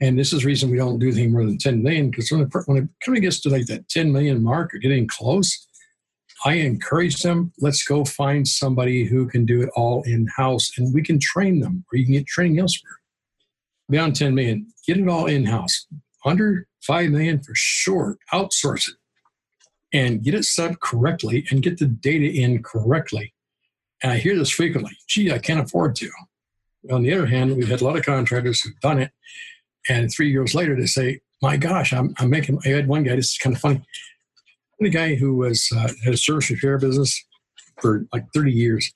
[0.00, 2.42] And this is the reason we don't do anything more than 10 million because when,
[2.66, 5.66] when it kind of gets to like that 10 million mark or getting close,
[6.44, 10.92] I encourage them, let's go find somebody who can do it all in house and
[10.92, 12.98] we can train them or you can get training elsewhere.
[13.88, 15.86] Beyond 10 million, get it all in house.
[16.24, 18.96] Under 5 million for sure, outsource it
[19.94, 23.32] and get it set up correctly and get the data in correctly.
[24.04, 26.10] And I hear this frequently gee, I can't afford to.
[26.92, 29.10] On the other hand, we've had a lot of contractors who've done it.
[29.88, 33.16] And three years later, they say, my gosh, I'm, I'm making, I had one guy,
[33.16, 33.82] this is kind of funny.
[34.78, 37.18] The guy who was uh, had a service repair business
[37.80, 38.92] for like 30 years.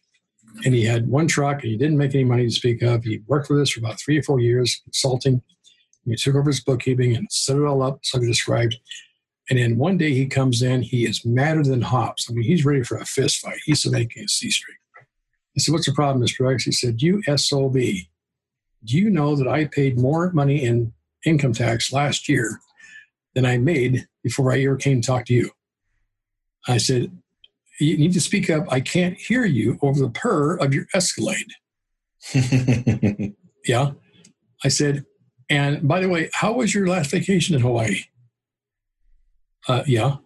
[0.67, 3.05] And he had one truck and he didn't make any money to speak of.
[3.05, 5.41] He worked with us for about three or four years, consulting.
[6.05, 8.77] He took over his bookkeeping and set it all up, so he described.
[9.49, 12.29] And then one day he comes in, he is madder than hops.
[12.29, 13.59] I mean, he's ready for a fist fight.
[13.65, 14.78] He's making a C street.
[15.59, 16.53] I said, What's the problem, Mr.
[16.53, 16.63] X?
[16.63, 17.73] He said, You SOB.
[17.73, 20.93] Do you know that I paid more money in
[21.27, 22.61] income tax last year
[23.35, 25.51] than I made before I ever came to talk to you?
[26.69, 27.11] I said,
[27.81, 28.67] You need to speak up.
[28.71, 31.53] I can't hear you over the purr of your Escalade.
[33.67, 33.91] yeah.
[34.63, 35.07] I said,
[35.51, 38.05] And by the way, how was your last vacation in Hawaii?
[39.67, 40.19] Uh, yeah.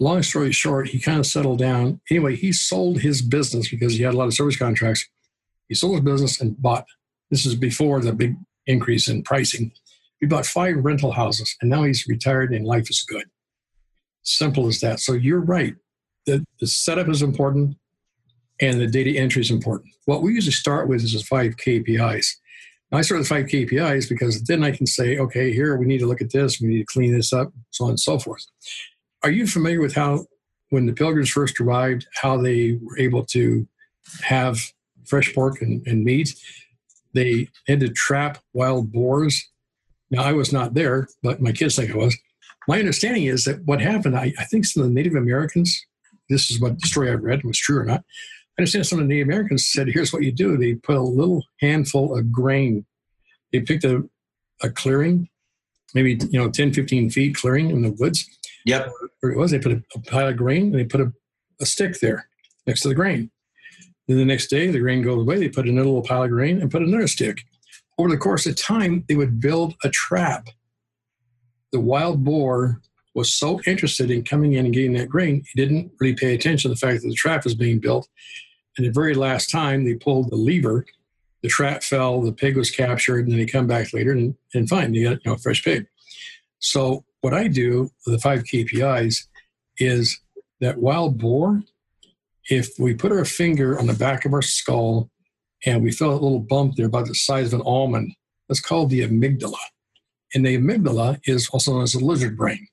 [0.00, 2.00] Long story short, he kind of settled down.
[2.10, 5.06] Anyway, he sold his business because he had a lot of service contracts.
[5.68, 6.86] He sold his business and bought,
[7.30, 9.72] this is before the big increase in pricing.
[10.20, 13.24] He bought five rental houses and now he's retired and life is good.
[14.22, 15.00] Simple as that.
[15.00, 15.74] So you're right.
[16.26, 17.76] The, the setup is important.
[18.60, 19.90] and the data entry is important.
[20.06, 22.26] What we usually start with is five KPIs.
[22.90, 26.06] I start with five KPIs because then I can say, okay, here we need to
[26.06, 28.44] look at this, we need to clean this up, so on and so forth.
[29.22, 30.26] Are you familiar with how,
[30.70, 33.66] when the pilgrims first arrived, how they were able to
[34.22, 34.60] have
[35.06, 36.34] fresh pork and, and meat?
[37.14, 39.48] They had to trap wild boars.
[40.10, 42.16] Now, I was not there, but my kids think I was.
[42.68, 45.84] My understanding is that what happened, I, I think some of the Native Americans,
[46.28, 48.04] this is what the story I've read was true or not.
[48.58, 50.56] I understand some of the Native Americans said, here's what you do.
[50.56, 52.84] They put a little handful of grain.
[53.52, 54.08] They picked a,
[54.62, 55.28] a clearing,
[55.94, 58.28] maybe, you know, 10, 15 feet clearing in the woods.
[58.68, 58.92] Yep.
[59.20, 61.10] Where it was, they put a, a pile of grain and they put a,
[61.58, 62.28] a stick there
[62.66, 63.30] next to the grain.
[64.06, 65.38] Then the next day, the grain goes away.
[65.38, 67.44] They put another little pile of grain and put another stick.
[67.96, 70.48] Over the course of time, they would build a trap.
[71.72, 72.82] The wild boar
[73.14, 76.70] was so interested in coming in and getting that grain, he didn't really pay attention
[76.70, 78.06] to the fact that the trap was being built.
[78.76, 80.84] And the very last time they pulled the lever,
[81.42, 84.68] the trap fell, the pig was captured, and then they come back later and, and
[84.68, 85.86] fine, you got you know, a fresh pig.
[86.60, 89.26] So what I do, the five KPIs,
[89.78, 90.20] is
[90.60, 91.62] that wild boar,
[92.50, 95.10] if we put our finger on the back of our skull
[95.66, 98.14] and we feel a little bump there about the size of an almond,
[98.48, 99.58] that's called the amygdala.
[100.34, 102.66] And the amygdala is also known as the lizard brain.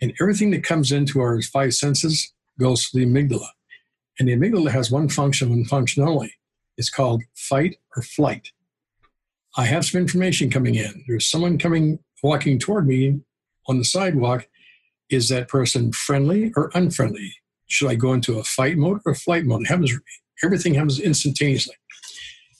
[0.00, 3.48] And everything that comes into our five senses goes to the amygdala.
[4.18, 6.34] And the amygdala has one function, one function only.
[6.76, 8.48] It's called fight or flight.
[9.56, 11.04] I have some information coming in.
[11.06, 13.20] There's someone coming, walking toward me
[13.70, 14.48] on the sidewalk.
[15.08, 17.32] Is that person friendly or unfriendly?
[17.66, 19.62] Should I go into a fight mode or a flight mode?
[19.62, 19.92] It happens,
[20.44, 21.74] everything happens instantaneously.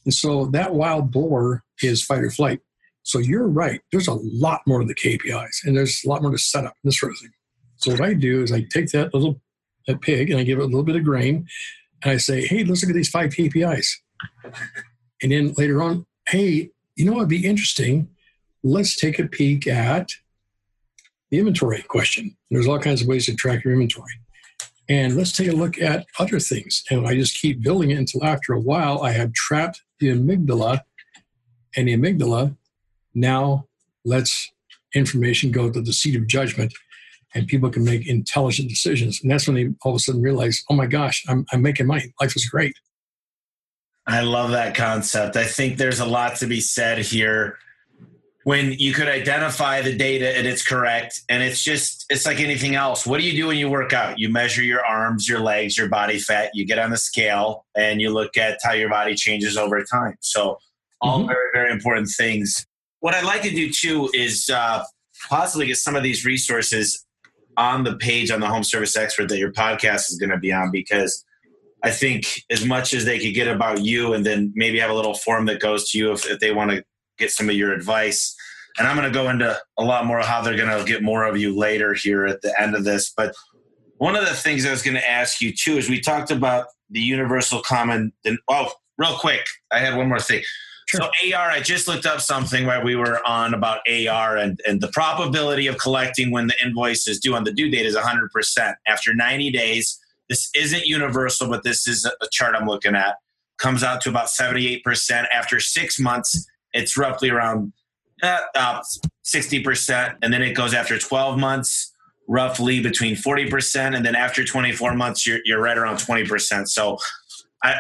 [0.04, 2.60] And so that wild boar is fight or flight.
[3.02, 3.80] So you're right.
[3.92, 6.74] There's a lot more to the KPIs and there's a lot more to set up
[6.84, 7.30] this sort of thing.
[7.76, 9.40] So what I do is I take that little
[9.86, 11.46] that pig and I give it a little bit of grain
[12.02, 13.86] and I say, hey, let's look at these five KPIs.
[15.22, 18.08] And then later on, hey, you know what would be interesting?
[18.62, 20.10] Let's take a peek at
[21.30, 22.36] the inventory question.
[22.50, 24.12] There's all kinds of ways to track your inventory.
[24.88, 26.82] And let's take a look at other things.
[26.90, 30.80] And I just keep building it until after a while I have trapped the amygdala.
[31.76, 32.56] And the amygdala
[33.14, 33.66] now
[34.04, 34.50] lets
[34.94, 36.74] information go to the seat of judgment
[37.34, 39.20] and people can make intelligent decisions.
[39.22, 41.86] And that's when they all of a sudden realize, oh my gosh, I'm, I'm making
[41.86, 42.12] money.
[42.20, 42.74] Life is great.
[44.06, 45.36] I love that concept.
[45.36, 47.58] I think there's a lot to be said here
[48.44, 52.74] when you could identify the data and it's correct and it's just it's like anything
[52.74, 53.06] else.
[53.06, 54.18] What do you do when you work out?
[54.18, 58.00] You measure your arms your legs your body fat you get on the scale and
[58.00, 60.16] you look at how your body changes over time.
[60.20, 60.58] So
[61.00, 61.28] all mm-hmm.
[61.28, 62.66] very very important things.
[63.00, 64.84] What i'd like to do too is uh,
[65.28, 67.04] possibly get some of these resources
[67.56, 70.52] on the page on the home service expert that your podcast is going to be
[70.52, 71.24] on because
[71.82, 74.94] I think as much as they could get about you and then maybe have a
[74.94, 76.84] little form that goes to you if, if they want to
[77.20, 78.34] get some of your advice.
[78.78, 81.02] And I'm going to go into a lot more of how they're going to get
[81.02, 83.12] more of you later here at the end of this.
[83.14, 83.34] But
[83.98, 86.66] one of the things I was going to ask you too is we talked about
[86.88, 88.12] the universal common.
[88.48, 90.42] Oh, real quick, I had one more thing.
[90.88, 91.02] Sure.
[91.02, 94.80] So AR, I just looked up something while we were on about AR and, and
[94.80, 98.74] the probability of collecting when the invoice is due on the due date is 100%.
[98.88, 103.16] After 90 days, this isn't universal, but this is a chart I'm looking at,
[103.58, 104.82] comes out to about 78%.
[105.32, 107.72] After six months, it's roughly around
[108.22, 108.82] uh, uh,
[109.24, 110.16] 60%.
[110.22, 111.92] And then it goes after 12 months,
[112.28, 113.96] roughly between 40%.
[113.96, 116.68] And then after 24 months, you're, you're right around 20%.
[116.68, 116.98] So
[117.62, 117.76] I,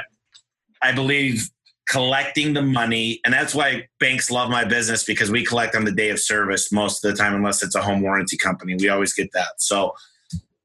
[0.82, 1.50] I believe
[1.88, 5.90] collecting the money and that's why banks love my business because we collect on the
[5.90, 9.12] day of service most of the time unless it's a home warranty company we always
[9.12, 9.92] get that so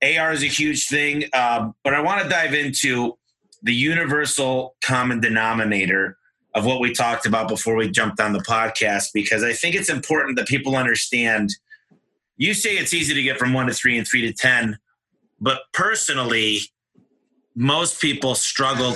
[0.03, 3.17] ar is a huge thing um, but i want to dive into
[3.63, 6.15] the universal common denominator
[6.55, 9.89] of what we talked about before we jumped on the podcast because i think it's
[9.89, 11.49] important that people understand
[12.37, 14.77] you say it's easy to get from one to three and three to ten
[15.39, 16.59] but personally
[17.55, 18.95] most people struggle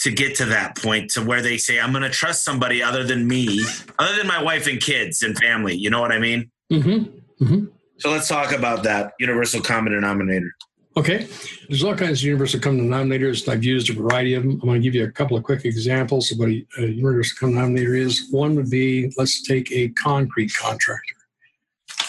[0.00, 3.04] to get to that point to where they say, I'm going to trust somebody other
[3.04, 3.64] than me,
[3.98, 5.74] other than my wife and kids and family.
[5.74, 6.50] You know what I mean?
[6.70, 7.44] Mm-hmm.
[7.44, 7.66] Mm-hmm.
[7.98, 10.54] So let's talk about that universal common denominator.
[10.98, 11.28] Okay.
[11.68, 13.46] There's all kinds of universal common denominators.
[13.48, 14.52] I've used a variety of them.
[14.52, 17.56] I'm going to give you a couple of quick examples of what a, universal common
[17.56, 18.28] denominator is.
[18.30, 21.14] One would be let's take a concrete contractor.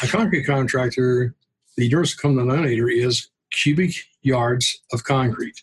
[0.04, 1.36] A concrete contractor,
[1.76, 5.62] the universal common denominator is cubic yards of concrete.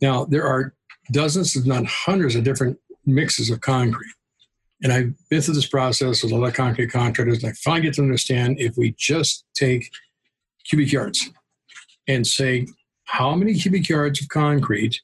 [0.00, 0.74] Now, there are
[1.12, 4.14] dozens, if not hundreds, of different mixes of concrete.
[4.82, 7.82] And I've been through this process with a lot of concrete contractors, and I finally
[7.82, 9.90] get to understand if we just take
[10.64, 11.28] cubic yards
[12.10, 12.66] and say,
[13.04, 15.00] how many cubic yards of concrete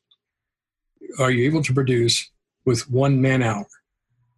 [1.21, 2.31] are you able to produce
[2.65, 3.67] with one man hour?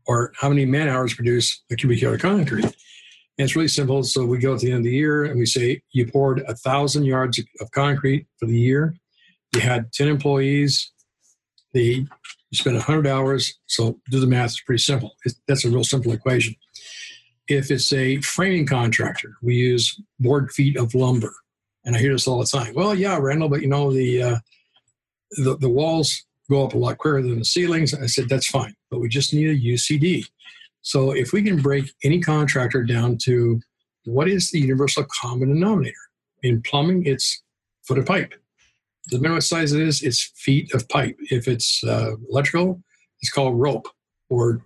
[0.06, 2.64] Or how many man hours produce a cubic yard of concrete?
[2.64, 4.02] And it's really simple.
[4.02, 6.54] So we go at the end of the year and we say you poured a
[6.54, 8.94] thousand yards of concrete for the year.
[9.54, 10.92] You had 10 employees.
[11.72, 12.06] They
[12.50, 13.58] you spend 100 hours.
[13.66, 14.46] So do the math.
[14.46, 15.12] It's pretty simple.
[15.46, 16.54] that's a real simple equation.
[17.46, 21.34] If it's a framing contractor, we use board feet of lumber.
[21.84, 22.74] And I hear this all the time.
[22.74, 24.36] Well, yeah, Randal, but you know, the, uh,
[25.32, 27.94] the, the walls go up a lot quicker than the ceilings.
[27.94, 30.24] I said, that's fine, but we just need a UCD.
[30.82, 33.60] So if we can break any contractor down to
[34.04, 35.94] what is the universal common denominator?
[36.42, 37.42] In plumbing, it's
[37.86, 38.34] foot of pipe.
[39.12, 41.16] Matter what size it is, it's feet of pipe.
[41.30, 42.82] If it's uh, electrical,
[43.20, 43.88] it's called rope,
[44.28, 44.62] or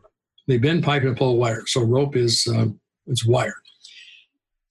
[0.48, 1.64] they bend pipe and pull wire.
[1.66, 3.61] So rope is um, it's wire.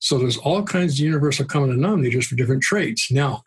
[0.02, 3.12] So there's all kinds of universal common denominators for different traits.
[3.12, 3.44] Now,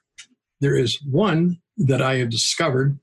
[0.60, 2.96] there is one that I have discovered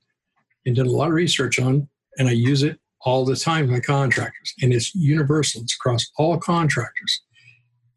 [0.64, 1.86] and did a lot of research on,
[2.16, 4.54] and I use it all the time with my contractors.
[4.62, 7.20] And it's universal, it's across all contractors.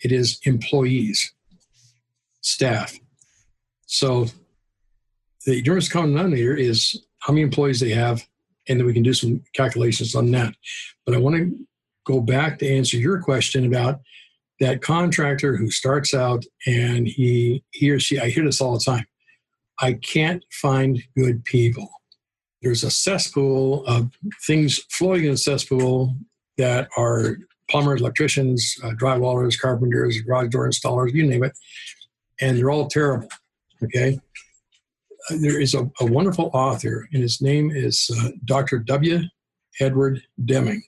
[0.01, 1.33] It is employees,
[2.41, 2.99] staff.
[3.85, 4.25] So
[5.45, 8.27] the universal common denominator is how many employees they have,
[8.67, 10.53] and then we can do some calculations on that.
[11.05, 11.57] But I want to
[12.05, 14.01] go back to answer your question about
[14.59, 18.83] that contractor who starts out and he he or she I hear this all the
[18.83, 19.05] time.
[19.81, 21.89] I can't find good people
[22.65, 24.11] there's a cesspool of
[24.47, 26.15] things floating in a cesspool
[26.57, 27.37] that are
[27.69, 31.55] plumbers, electricians, uh, drywallers, carpenters, garage door installers, you name it,
[32.41, 33.27] and they're all terrible.
[33.83, 34.19] Okay.
[35.29, 38.79] Uh, there is a, a, wonderful author, and his name is uh, Dr.
[38.79, 39.19] W.
[39.79, 40.81] Edward Deming.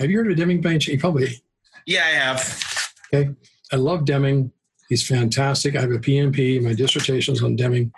[0.00, 1.42] Have you heard of Deming by any Probably.
[1.86, 2.77] Yeah, I have.
[3.12, 3.34] Okay.
[3.72, 4.52] I love Deming.
[4.88, 5.76] He's fantastic.
[5.76, 6.62] I have a PMP.
[6.62, 7.92] My dissertation is on Deming.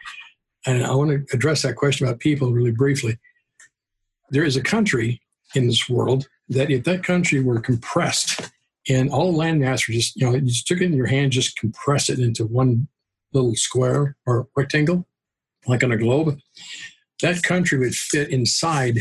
[0.67, 3.19] And I want to address that question about people really briefly.
[4.31, 5.21] There is a country
[5.55, 8.51] in this world that if that country were compressed
[8.89, 11.33] and all land mass were just, you know, you just took it in your hand,
[11.33, 12.89] just compress it into one
[13.33, 15.07] little square or rectangle,
[15.67, 16.39] like on a globe,
[17.23, 18.97] that country would fit inside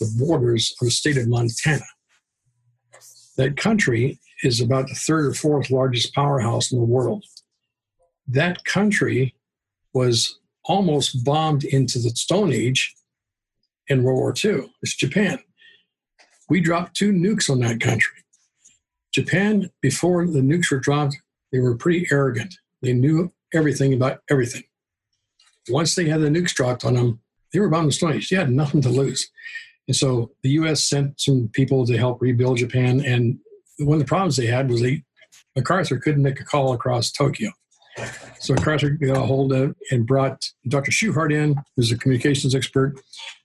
[0.00, 1.84] the borders of the state of Montana.
[3.36, 7.24] That country is about the third or fourth largest powerhouse in the world.
[8.26, 9.34] That country
[9.92, 12.94] was almost bombed into the Stone Age
[13.88, 14.70] in World War II.
[14.82, 15.38] It's Japan.
[16.48, 18.16] We dropped two nukes on that country.
[19.12, 21.16] Japan, before the nukes were dropped,
[21.52, 22.54] they were pretty arrogant.
[22.82, 24.64] They knew everything about everything.
[25.68, 27.20] Once they had the nukes dropped on them,
[27.52, 28.28] they were bombed in the Stone Age.
[28.28, 29.30] They had nothing to lose.
[29.86, 30.84] And so the U.S.
[30.84, 33.00] sent some people to help rebuild Japan.
[33.04, 33.38] And
[33.78, 35.02] one of the problems they had was they,
[35.56, 37.50] MacArthur couldn't make a call across Tokyo.
[38.40, 40.90] So MacArthur got a hold of and brought Dr.
[40.90, 43.00] Shewhart in, who's a communications expert.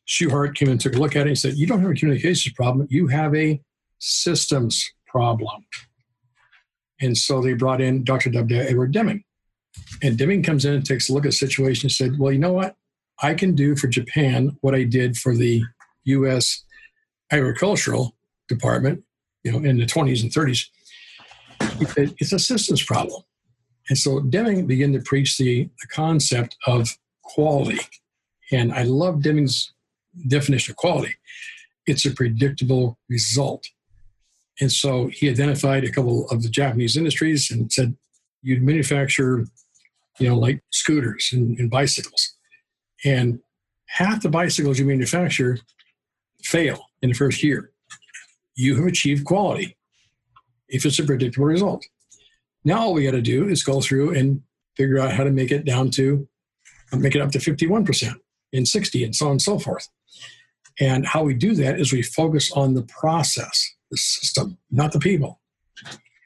[0.06, 2.54] Shewhart came and took a look at it and said, You don't have a communications
[2.54, 3.60] problem, you have a
[4.00, 5.66] systems problem.
[7.02, 8.30] And so they brought in Dr.
[8.30, 8.60] W.
[8.60, 9.24] Edward Deming.
[10.02, 12.40] And Deming comes in and takes a look at the situation and said, Well, you
[12.40, 12.76] know what?
[13.22, 15.64] I can do for Japan what I did for the
[16.06, 16.64] U.S.
[17.32, 18.16] agricultural
[18.48, 19.04] department,
[19.44, 20.68] you know, in the 20s and 30s.
[22.20, 23.24] It's a systems problem.
[23.90, 26.90] And so Deming began to preach the, the concept of
[27.24, 27.80] quality.
[28.52, 29.74] And I love Deming's
[30.28, 31.16] definition of quality
[31.86, 33.68] it's a predictable result.
[34.60, 37.96] And so he identified a couple of the Japanese industries and said,
[38.42, 39.46] you'd manufacture,
[40.20, 42.36] you know, like scooters and, and bicycles.
[43.04, 43.40] And
[43.88, 45.60] half the bicycles you manufacture
[46.44, 47.72] fail in the first year.
[48.56, 49.78] You have achieved quality
[50.68, 51.86] if it's a predictable result.
[52.64, 54.42] Now all we got to do is go through and
[54.76, 56.28] figure out how to make it down to
[56.92, 58.16] uh, make it up to 51%
[58.54, 59.88] and 60 and so on and so forth.
[60.80, 65.00] And how we do that is we focus on the process, the system, not the
[65.00, 65.40] people.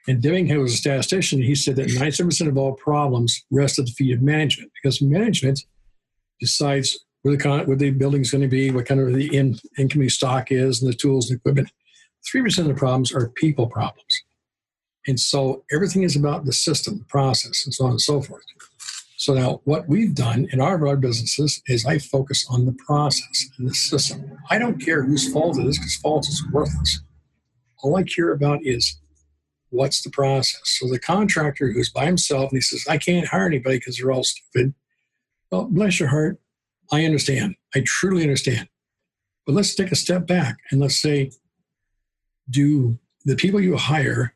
[0.06, 1.42] And Deming was a statistician.
[1.42, 5.60] He said that 97% of all problems rest at the feet of management because management
[6.40, 10.08] decides where the, where the building's going to be, what kind of the in- incoming
[10.08, 11.70] stock is, and the tools and equipment.
[12.34, 14.22] 3% of the problems are people problems.
[15.06, 18.44] And so everything is about the system, the process, and so on and so forth.
[19.16, 23.46] So now what we've done in our, our businesses is I focus on the process
[23.58, 24.38] and the system.
[24.48, 27.00] I don't care whose fault it is because fault is worthless.
[27.82, 29.00] All I care about is
[29.70, 30.60] what's the process.
[30.64, 34.12] So the contractor who's by himself and he says, I can't hire anybody because they're
[34.12, 34.74] all stupid.
[35.50, 36.38] Well, bless your heart.
[36.92, 37.56] I understand.
[37.74, 38.68] I truly understand.
[39.46, 41.32] But let's take a step back and let's say,
[42.50, 44.34] do the people you hire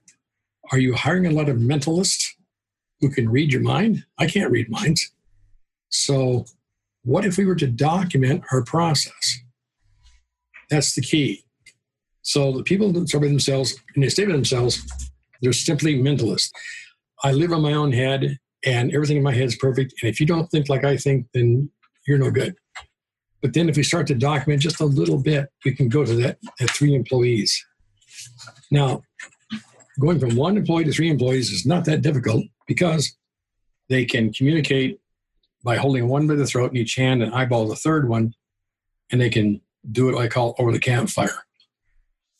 [0.70, 2.24] are you hiring a lot of mentalists
[3.00, 4.04] who can read your mind?
[4.18, 5.12] I can't read minds.
[5.90, 6.46] So,
[7.04, 9.40] what if we were to document our process?
[10.70, 11.44] That's the key.
[12.22, 14.80] So the people that survey themselves and they state themselves,
[15.42, 16.50] they're simply mentalists.
[17.24, 19.92] I live on my own head and everything in my head is perfect.
[20.00, 21.68] And if you don't think like I think, then
[22.06, 22.54] you're no good.
[23.42, 26.14] But then if we start to document just a little bit, we can go to
[26.14, 27.66] that at three employees.
[28.70, 29.02] Now,
[30.00, 33.16] going from one employee to three employees is not that difficult because
[33.88, 35.00] they can communicate
[35.64, 38.34] by holding one by the throat in each hand and eyeball the third one,
[39.10, 39.60] and they can
[39.90, 41.44] do it what I call over the campfire.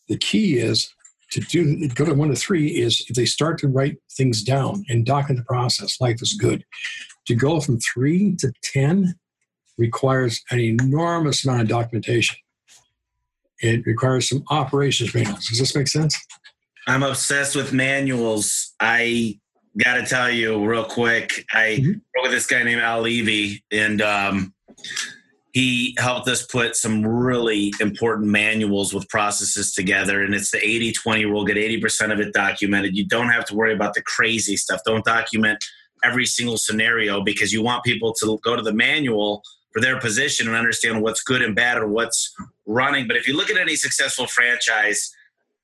[0.09, 0.93] The key is
[1.31, 4.85] to do go to one to three is if they start to write things down
[4.89, 6.65] and document the process, life is good.
[7.27, 9.15] To go from three to ten
[9.79, 12.37] requires an enormous amount of documentation.
[13.63, 15.47] It requires some operations manuals.
[15.47, 16.19] Does this make sense?
[16.89, 18.75] I'm obsessed with manuals.
[18.81, 19.39] I
[19.83, 21.45] got to tell you real quick.
[21.53, 21.93] I mm-hmm.
[21.93, 24.53] work with this guy named Al Levy, and um,
[25.53, 30.23] he helped us put some really important manuals with processes together.
[30.23, 32.97] And it's the 80 20 rule get 80% of it documented.
[32.97, 34.81] You don't have to worry about the crazy stuff.
[34.85, 35.63] Don't document
[36.03, 39.43] every single scenario because you want people to go to the manual
[39.73, 42.35] for their position and understand what's good and bad or what's
[42.67, 43.07] running.
[43.07, 45.13] But if you look at any successful franchise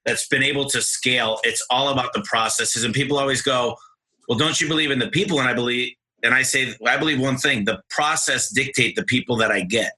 [0.04, 2.84] that's been able to scale, it's all about the processes.
[2.84, 3.76] And people always go,
[4.28, 5.40] well, don't you believe in the people?
[5.40, 9.36] And I believe, and I say, I believe one thing: the process dictate the people
[9.36, 9.92] that I get.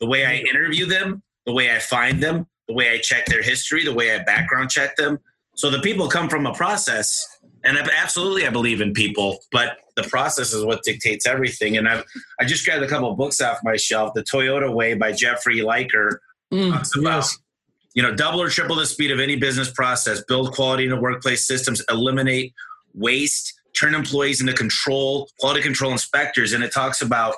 [0.00, 0.46] The way I mm-hmm.
[0.46, 4.14] interview them, the way I find them, the way I check their history, the way
[4.14, 5.18] I background check them.
[5.54, 7.35] So the people come from a process,
[7.66, 11.76] and absolutely, I believe in people, but the process is what dictates everything.
[11.76, 12.04] And I've
[12.40, 14.12] I just grabbed a couple of books off my shelf.
[14.14, 16.20] The Toyota Way by Jeffrey Liker
[16.52, 17.16] mm, talks about.
[17.16, 17.38] Yes.
[17.94, 21.00] You know, double or triple the speed of any business process, build quality in the
[21.00, 22.52] workplace systems, eliminate
[22.92, 26.52] waste, turn employees into control, quality control inspectors.
[26.52, 27.36] And it talks about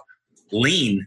[0.51, 1.07] lean.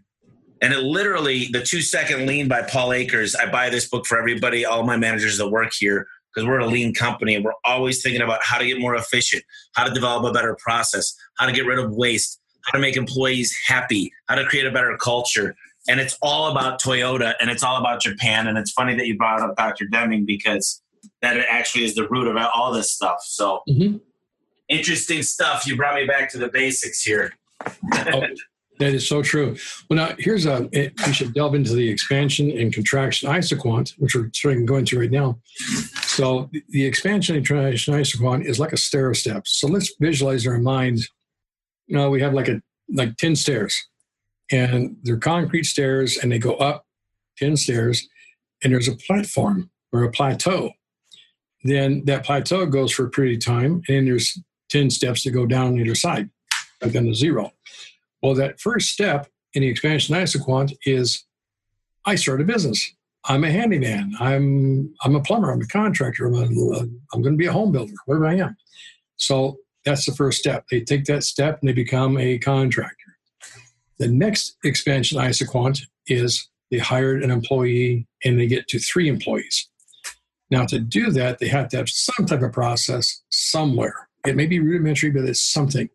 [0.61, 3.35] And it literally, the two second lean by Paul Akers.
[3.35, 6.65] I buy this book for everybody, all my managers that work here, because we're a
[6.65, 10.23] lean company and we're always thinking about how to get more efficient, how to develop
[10.23, 14.35] a better process, how to get rid of waste, how to make employees happy, how
[14.35, 15.55] to create a better culture.
[15.89, 18.47] And it's all about Toyota and it's all about Japan.
[18.47, 19.85] And it's funny that you brought up Dr.
[19.85, 20.81] Deming because
[21.21, 23.17] that actually is the root of all this stuff.
[23.23, 23.97] So mm-hmm
[24.71, 25.67] interesting stuff.
[25.67, 27.33] You brought me back to the basics here.
[27.93, 28.23] oh,
[28.81, 29.55] that is so true.
[29.89, 30.67] Well, now here's a.
[30.71, 34.99] It, we should delve into the expansion and contraction isoquant, which we're starting going to
[34.99, 35.39] right now.
[36.01, 39.47] So the expansion and contraction isoquant is like a stair step.
[39.47, 40.99] So let's visualize in our mind.
[41.87, 42.61] You know, we have like a
[42.93, 43.79] like ten stairs,
[44.51, 46.85] and they're concrete stairs, and they go up
[47.37, 48.07] ten stairs,
[48.63, 50.71] and there's a platform or a plateau.
[51.63, 54.39] Then that plateau goes for a period of time, and there's
[54.71, 56.29] 10 steps to go down either side,
[56.79, 57.51] back down to zero.
[58.21, 61.25] Well, that first step in the expansion isoquant is
[62.05, 62.93] I start a business.
[63.25, 64.13] I'm a handyman.
[64.19, 65.51] I'm I'm a plumber.
[65.51, 66.27] I'm a contractor.
[66.27, 66.79] I'm, a,
[67.13, 68.57] I'm going to be a home builder, whatever I am.
[69.17, 70.65] So that's the first step.
[70.71, 72.95] They take that step and they become a contractor.
[73.99, 79.67] The next expansion isoquant is they hired an employee and they get to three employees.
[80.49, 84.09] Now, to do that, they have to have some type of process somewhere.
[84.25, 85.89] It may be rudimentary, but it's something.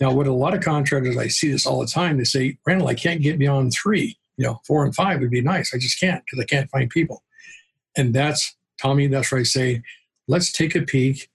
[0.00, 2.88] Now, what a lot of contractors, I see this all the time, they say, Randal,
[2.88, 4.16] I can't get beyond three.
[4.36, 5.72] You know, four and five would be nice.
[5.72, 7.22] I just can't because I can't find people.
[7.96, 9.82] And that's, Tommy, that's where I say,
[10.26, 11.28] let's take a peek.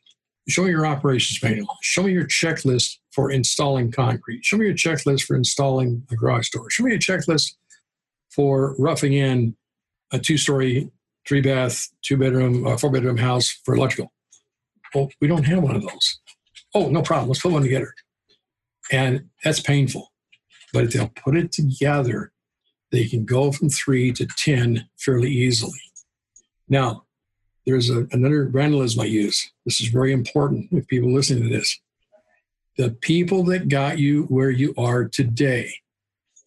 [0.49, 1.77] Show me your operations manual.
[1.81, 4.43] Show me your checklist for installing concrete.
[4.43, 6.69] Show me your checklist for installing a garage door.
[6.69, 7.53] Show me a checklist
[8.29, 9.55] for roughing in
[10.11, 10.89] a two story,
[11.27, 14.11] three bath, two bedroom, uh, four bedroom house for electrical.
[14.93, 16.19] Well, we don't have one of those.
[16.73, 17.29] Oh, no problem.
[17.29, 17.93] Let's put one together.
[18.91, 20.11] And that's painful.
[20.73, 22.31] But if they'll put it together,
[22.91, 25.79] they can go from three to 10 fairly easily.
[26.67, 27.05] Now,
[27.65, 29.51] there's a, another randalism I use.
[29.65, 31.79] This is very important if people listening to this.
[32.77, 35.71] The people that got you where you are today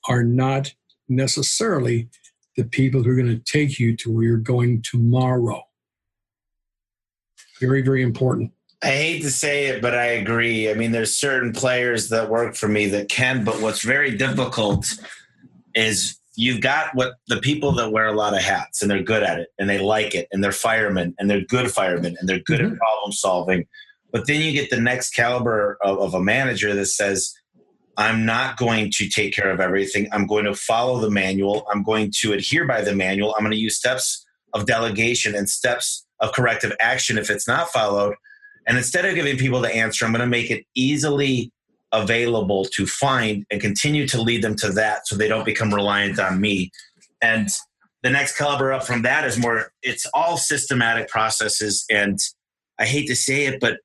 [0.09, 0.75] are not
[1.09, 2.09] necessarily
[2.57, 5.63] the people who are going to take you to where you're going tomorrow.
[7.61, 8.53] Very, very important.
[8.83, 10.69] I hate to say it, but I agree.
[10.69, 14.87] I mean, there's certain players that work for me that can, but what's very difficult
[15.75, 19.23] is you've got what the people that wear a lot of hats and they're good
[19.23, 22.41] at it and they like it and they're firemen and they're good firemen and they're
[22.41, 22.73] good mm-hmm.
[22.73, 23.67] at problem solving.
[24.11, 27.33] But then you get the next caliber of, of a manager that says,
[27.97, 30.09] I'm not going to take care of everything.
[30.13, 31.67] I'm going to follow the manual.
[31.71, 33.35] I'm going to adhere by the manual.
[33.35, 37.69] I'm going to use steps of delegation and steps of corrective action if it's not
[37.69, 38.15] followed.
[38.67, 41.51] And instead of giving people the answer, I'm going to make it easily
[41.93, 46.19] available to find and continue to lead them to that so they don't become reliant
[46.19, 46.71] on me.
[47.21, 47.49] And
[48.03, 51.85] the next caliber up from that is more it's all systematic processes.
[51.91, 52.19] And
[52.79, 53.79] i hate to say it but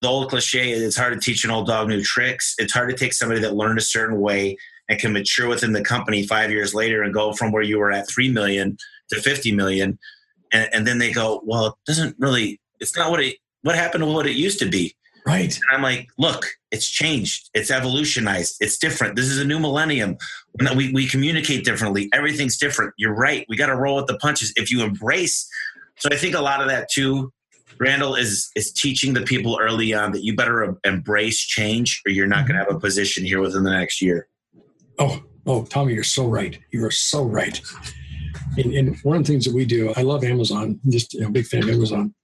[0.00, 2.54] the old cliche is it's hard to teach an old dog new tricks.
[2.56, 4.56] It's hard to take somebody that learned a certain way
[4.88, 7.92] and can mature within the company five years later and go from where you were
[7.92, 8.78] at 3 million
[9.10, 9.98] to 50 million.
[10.52, 14.02] And, and then they go well it doesn't really it's not what it what happened
[14.02, 14.94] to what it used to be
[15.26, 15.54] Right.
[15.54, 17.50] and I'm like, look, it's changed.
[17.54, 18.56] It's evolutionized.
[18.60, 19.16] It's different.
[19.16, 20.16] This is a new millennium.
[20.74, 22.08] We, we communicate differently.
[22.12, 22.94] Everything's different.
[22.96, 23.44] You're right.
[23.48, 24.52] We got to roll with the punches.
[24.56, 25.48] If you embrace,
[25.98, 27.32] so I think a lot of that too,
[27.78, 32.26] Randal is is teaching the people early on that you better embrace change, or you're
[32.26, 32.48] not mm-hmm.
[32.48, 34.28] going to have a position here within the next year.
[34.98, 36.58] Oh, oh, Tommy, you're so right.
[36.72, 37.60] You are so right.
[38.58, 40.78] And, and one of the things that we do, I love Amazon.
[40.88, 42.14] Just you know, big fan of Amazon.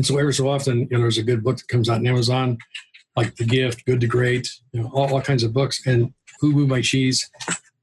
[0.00, 2.06] And so every so often, you know, there's a good book that comes out on
[2.06, 2.56] Amazon,
[3.16, 6.52] like The Gift, Good to Great, you know, all, all kinds of books, and Who
[6.52, 7.30] Moved My Cheese.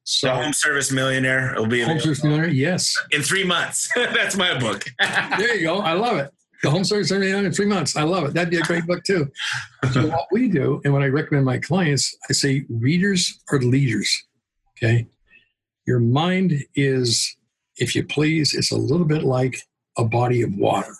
[0.03, 2.91] So, the Home Service Millionaire will be Home Service Millionaire, yes.
[3.11, 3.87] In three months.
[3.95, 4.83] That's my book.
[5.37, 5.77] there you go.
[5.77, 6.33] I love it.
[6.63, 7.95] The Home Service Millionaire in three months.
[7.95, 8.33] I love it.
[8.33, 9.29] That'd be a great book too.
[9.91, 14.25] So what we do, and what I recommend my clients, I say readers are leaders.
[14.75, 15.05] Okay.
[15.85, 17.37] Your mind is,
[17.75, 19.55] if you please, it's a little bit like
[19.99, 20.95] a body of water.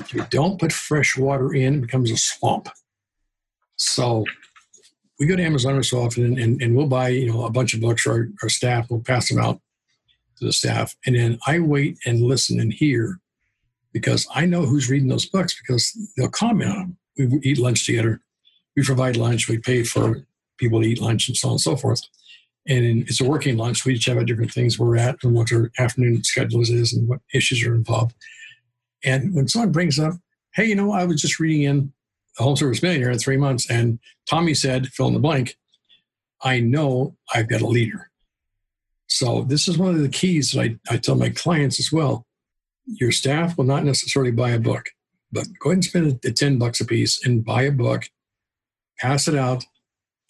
[0.00, 2.68] If you don't put fresh water in, it becomes a swamp.
[3.76, 4.24] So
[5.18, 7.80] we go to Amazon so often and, and we'll buy, you know, a bunch of
[7.80, 8.88] books for our, our staff.
[8.90, 9.60] We'll pass them out
[10.38, 10.94] to the staff.
[11.06, 13.20] And then I wait and listen and hear
[13.92, 17.30] because I know who's reading those books because they'll comment on them.
[17.30, 18.20] We eat lunch together.
[18.76, 19.48] We provide lunch.
[19.48, 20.24] We pay for
[20.58, 22.02] people to eat lunch and so on and so forth.
[22.68, 23.84] And it's a working lunch.
[23.84, 27.20] We each have different things we're at and what our afternoon schedules is and what
[27.32, 28.14] issues are involved.
[29.04, 30.14] And when someone brings up,
[30.54, 31.92] hey, you know, I was just reading in
[32.36, 35.56] the Home Service Millionaire in three months, and Tommy said, fill in the blank,
[36.42, 38.10] I know I've got a leader.
[39.06, 42.26] So this is one of the keys that I, I tell my clients as well.
[42.86, 44.86] Your staff will not necessarily buy a book,
[45.32, 48.04] but go ahead and spend the 10 bucks a piece and buy a book,
[48.98, 49.64] pass it out,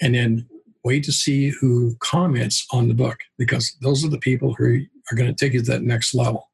[0.01, 0.49] and then
[0.85, 5.16] wait to see who comments on the book because those are the people who are
[5.16, 6.47] going to take you to that next level.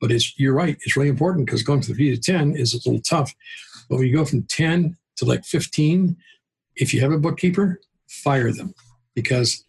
[0.00, 0.76] But it's you're right.
[0.82, 3.34] It's really important because going from three to ten is a little tough.
[3.88, 6.16] But when you go from ten to like fifteen,
[6.76, 8.74] if you have a bookkeeper, fire them
[9.14, 9.64] because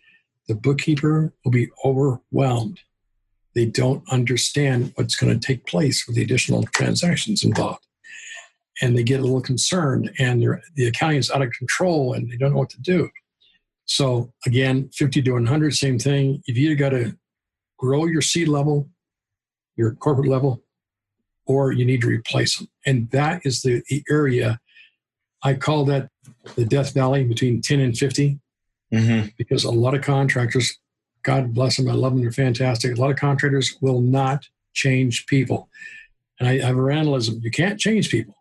[0.48, 2.80] the bookkeeper will be overwhelmed.
[3.56, 7.86] They don't understand what's going to take place with the additional transactions involved.
[8.82, 10.42] And they get a little concerned, and
[10.76, 13.10] the accounting is out of control, and they don't know what to do.
[13.86, 16.42] So again, 50 to 100, same thing.
[16.46, 17.18] If either got to
[17.78, 18.88] grow your C level
[19.80, 20.62] your corporate level,
[21.46, 22.68] or you need to replace them.
[22.86, 24.60] And that is the, the area
[25.42, 26.10] I call that
[26.56, 28.40] the death valley between 10 and 50,
[28.94, 29.28] mm-hmm.
[29.38, 30.78] because a lot of contractors,
[31.24, 32.98] God bless them, I love them, they're fantastic.
[32.98, 35.70] A lot of contractors will not change people.
[36.40, 38.36] And I, I have a randalism you can't change people,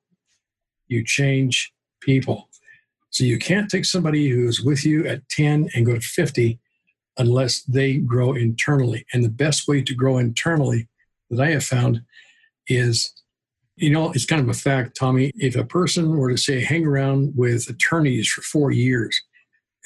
[0.88, 2.48] you change people.
[3.10, 6.58] So you can't take somebody who's with you at 10 and go to 50
[7.16, 9.06] unless they grow internally.
[9.12, 10.87] And the best way to grow internally
[11.30, 12.02] that I have found
[12.66, 13.12] is,
[13.76, 15.32] you know, it's kind of a fact, Tommy.
[15.36, 19.18] If a person were to say hang around with attorneys for four years,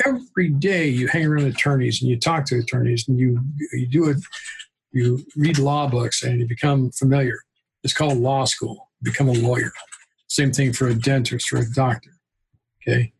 [0.06, 3.40] every day you hang around attorneys and you talk to attorneys and you
[3.72, 4.16] you do it,
[4.92, 7.38] you read law books and you become familiar.
[7.82, 8.90] It's called law school.
[9.02, 9.72] Become a lawyer.
[10.28, 12.10] Same thing for a dentist or a doctor.
[12.82, 13.12] Okay.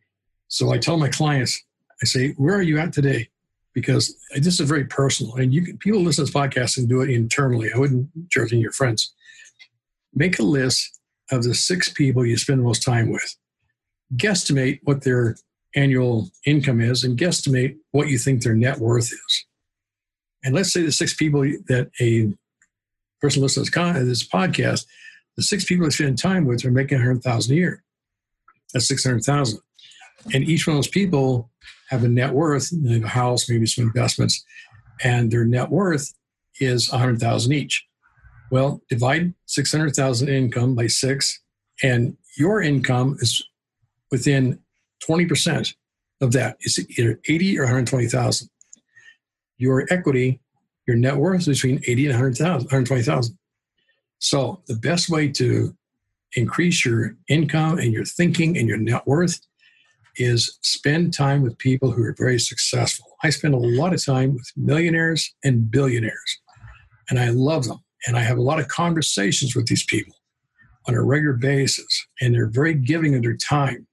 [0.47, 1.61] So I tell my clients,
[2.01, 3.29] I say, where are you at today?
[3.73, 5.35] Because this is very personal.
[5.35, 7.71] And you can, people listen to this podcast and do it internally.
[7.73, 9.13] I wouldn't share it in your friends.
[10.13, 10.99] Make a list
[11.31, 13.35] of the six people you spend the most time with.
[14.15, 15.35] Guesstimate what their
[15.75, 19.45] annual income is and guesstimate what you think their net worth is.
[20.43, 22.31] And let's say the six people that a
[23.21, 24.85] person listens to this podcast,
[25.35, 27.83] the six people I spend time with are making 100000 a year.
[28.73, 29.59] That's 600000
[30.33, 31.49] And each one of those people
[31.89, 34.43] have a net worth, a house, maybe some investments,
[35.03, 36.13] and their net worth
[36.59, 37.85] is 100,000 each.
[38.51, 41.39] Well, divide 600,000 income by 6
[41.81, 43.43] and your income is
[44.11, 44.59] within
[45.07, 45.73] 20%
[46.21, 46.57] of that.
[46.61, 48.49] It's either 80 or 120,000.
[49.57, 50.39] Your equity,
[50.87, 53.37] your net worth is between 80 and 100,000, 120,000.
[54.19, 55.75] So the best way to
[56.35, 59.39] increase your income and your thinking and your net worth
[60.15, 63.05] is spend time with people who are very successful.
[63.23, 66.39] I spend a lot of time with millionaires and billionaires,
[67.09, 67.79] and I love them.
[68.05, 70.13] And I have a lot of conversations with these people
[70.87, 73.87] on a regular basis, and they're very giving of their time.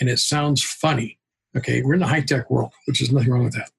[0.00, 1.18] And it sounds funny.
[1.56, 3.70] Okay, we're in the high tech world, which is nothing wrong with that.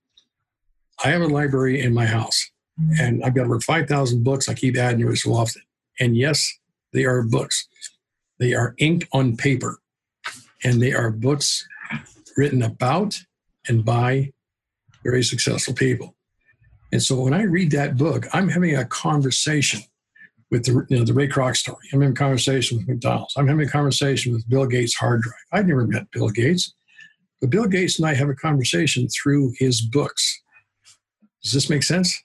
[1.03, 2.49] I have a library in my house.
[2.80, 3.03] Mm-hmm.
[3.03, 4.49] And I've got over 5,000 books.
[4.49, 5.61] I keep adding every so often.
[5.99, 6.51] And yes,
[6.93, 7.67] they are books.
[8.39, 9.80] They are ink on paper.
[10.64, 11.68] And they are books
[12.36, 13.20] written about
[13.68, 14.32] and by
[15.03, 16.16] very successful people.
[16.91, 19.82] And so when I read that book, I'm having a conversation
[20.49, 21.78] with the, you know, the Ray Kroc story.
[21.91, 23.34] I'm having a conversation with McDonald's.
[23.36, 25.36] I'm having a conversation with Bill Gates' hard drive.
[25.51, 26.74] I've never met Bill Gates,
[27.41, 30.41] but Bill Gates and I have a conversation through his books.
[31.43, 32.18] Does this make sense?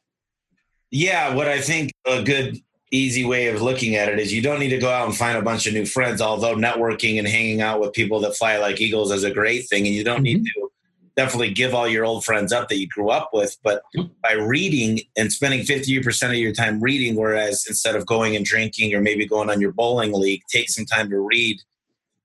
[0.90, 2.58] Yeah, what I think a good
[2.92, 5.36] easy way of looking at it is you don't need to go out and find
[5.36, 8.80] a bunch of new friends although networking and hanging out with people that fly like
[8.80, 10.42] eagles is a great thing and you don't mm-hmm.
[10.42, 10.70] need to
[11.16, 13.82] definitely give all your old friends up that you grew up with but
[14.22, 18.94] by reading and spending 50% of your time reading whereas instead of going and drinking
[18.94, 21.58] or maybe going on your bowling league take some time to read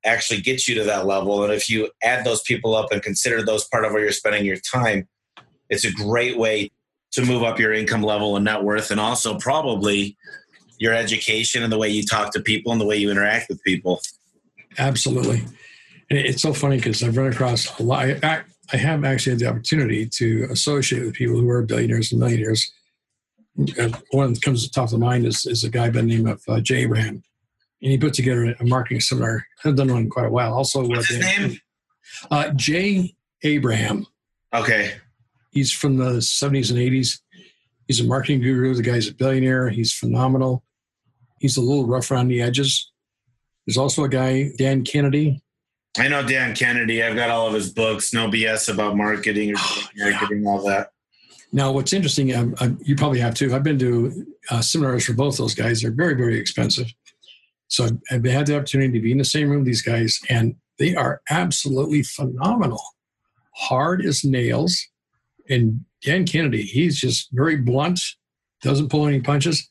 [0.06, 3.42] actually gets you to that level and if you add those people up and consider
[3.42, 5.08] those part of where you're spending your time
[5.70, 6.70] it's a great way
[7.12, 10.18] to move up your income level and net worth and also probably
[10.78, 13.62] your education and the way you talk to people and the way you interact with
[13.64, 14.02] people
[14.78, 15.40] absolutely
[16.10, 19.40] and it's so funny because i've run across a lot I, I have actually had
[19.40, 22.72] the opportunity to associate with people who are billionaires and millionaires
[24.12, 26.04] one that comes to the top of the mind is, is a guy by the
[26.04, 27.24] name of uh, jay abraham
[27.82, 30.86] and he put together a marketing seminar i've done one in quite a while also
[30.86, 31.60] what's his name
[32.32, 34.06] uh, jay abraham
[34.54, 34.94] okay
[35.58, 37.20] He's from the 70s and 80s.
[37.88, 38.76] He's a marketing guru.
[38.76, 39.70] The guy's a billionaire.
[39.70, 40.64] He's phenomenal.
[41.40, 42.92] He's a little rough around the edges.
[43.66, 45.42] There's also a guy, Dan Kennedy.
[45.98, 47.04] I know Dan Kennedy.
[47.04, 48.14] I've got all of his books.
[48.14, 50.50] No BS about marketing or oh, marketing, yeah.
[50.50, 50.92] all that.
[51.52, 53.56] Now, what's interesting, um, um, you probably have too.
[53.56, 55.82] I've been to uh, seminars for both those guys.
[55.82, 56.88] They're very, very expensive.
[57.70, 60.20] So I've, I've had the opportunity to be in the same room with these guys,
[60.30, 62.82] and they are absolutely phenomenal.
[63.56, 64.86] Hard as nails
[65.50, 68.00] and Dan Kennedy, he's just very blunt,
[68.62, 69.68] doesn't pull any punches.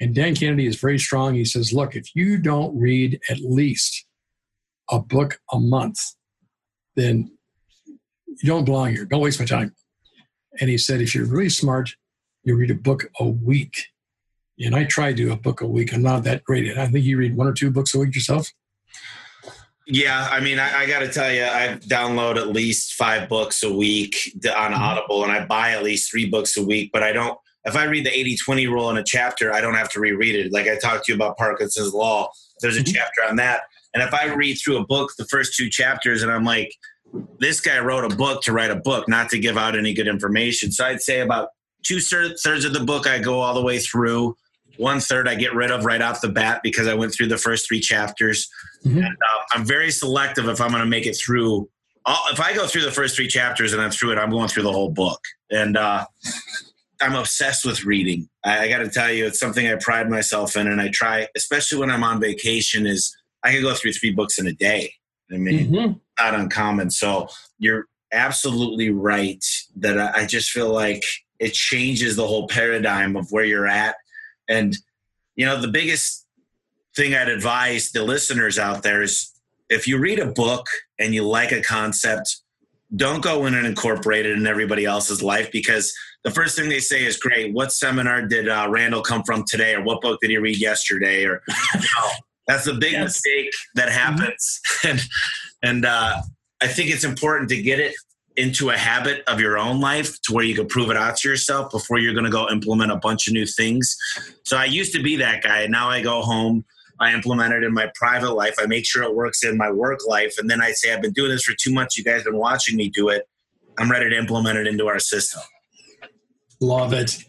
[0.00, 1.34] And Dan Kennedy is very strong.
[1.34, 4.06] He says, look, if you don't read at least
[4.90, 5.98] a book a month,
[6.96, 7.30] then
[7.86, 9.04] you don't belong here.
[9.04, 9.74] Don't waste my time.
[10.60, 11.94] And he said, if you're really smart,
[12.42, 13.76] you read a book a week.
[14.58, 15.92] And I try to do a book a week.
[15.92, 16.78] I'm not that great at it.
[16.78, 18.50] I think you read one or two books a week yourself.
[19.86, 23.62] Yeah, I mean, I, I got to tell you, I download at least five books
[23.62, 24.74] a week on mm-hmm.
[24.74, 26.90] Audible, and I buy at least three books a week.
[26.92, 27.38] But I don't.
[27.64, 30.52] If I read the 80-20 rule in a chapter, I don't have to reread it.
[30.52, 32.30] Like I talked to you about Parkinson's law.
[32.60, 32.94] There's a mm-hmm.
[32.94, 33.62] chapter on that,
[33.94, 36.72] and if I read through a book, the first two chapters, and I'm like,
[37.38, 40.06] this guy wrote a book to write a book, not to give out any good
[40.06, 40.70] information.
[40.70, 41.48] So I'd say about
[41.82, 44.36] two thirds of the book I go all the way through.
[44.76, 47.36] One third I get rid of right off the bat because I went through the
[47.36, 48.48] first three chapters.
[48.84, 48.98] Mm-hmm.
[48.98, 51.68] And, uh, I'm very selective if I'm going to make it through.
[52.06, 54.48] I'll, if I go through the first three chapters and I'm through it, I'm going
[54.48, 55.20] through the whole book.
[55.50, 56.06] And uh,
[57.00, 58.28] I'm obsessed with reading.
[58.44, 61.26] I, I got to tell you, it's something I pride myself in, and I try,
[61.36, 62.86] especially when I'm on vacation.
[62.86, 64.92] Is I can go through three books in a day.
[65.32, 65.92] I mean, mm-hmm.
[66.18, 66.90] not uncommon.
[66.90, 67.28] So
[67.58, 69.44] you're absolutely right
[69.76, 71.04] that I, I just feel like
[71.38, 73.96] it changes the whole paradigm of where you're at.
[74.48, 74.76] And
[75.36, 76.26] you know, the biggest
[76.94, 79.32] thing I'd advise the listeners out there is
[79.68, 80.66] if you read a book
[80.98, 82.42] and you like a concept,
[82.94, 85.94] don't go in and incorporate it in everybody else's life because
[86.24, 89.74] the first thing they say is, "Great, what seminar did uh, Randal come from today,
[89.74, 91.42] or what book did he read yesterday?" Or
[91.74, 92.10] you know,
[92.46, 93.04] that's a big yes.
[93.04, 94.18] mistake that mm-hmm.
[94.18, 94.88] happens, mm-hmm.
[94.90, 95.00] and
[95.62, 96.20] and uh,
[96.60, 97.94] I think it's important to get it
[98.36, 101.28] into a habit of your own life to where you can prove it out to
[101.28, 103.96] yourself before you're going to go implement a bunch of new things.
[104.44, 106.64] So I used to be that guy, and now I go home
[107.00, 108.56] I implement it in my private life.
[108.58, 110.34] I make sure it works in my work life.
[110.38, 111.96] And then I say, I've been doing this for two months.
[111.96, 113.26] You guys have been watching me do it.
[113.78, 115.40] I'm ready to implement it into our system.
[116.60, 117.24] Love it.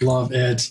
[0.00, 0.68] Love it.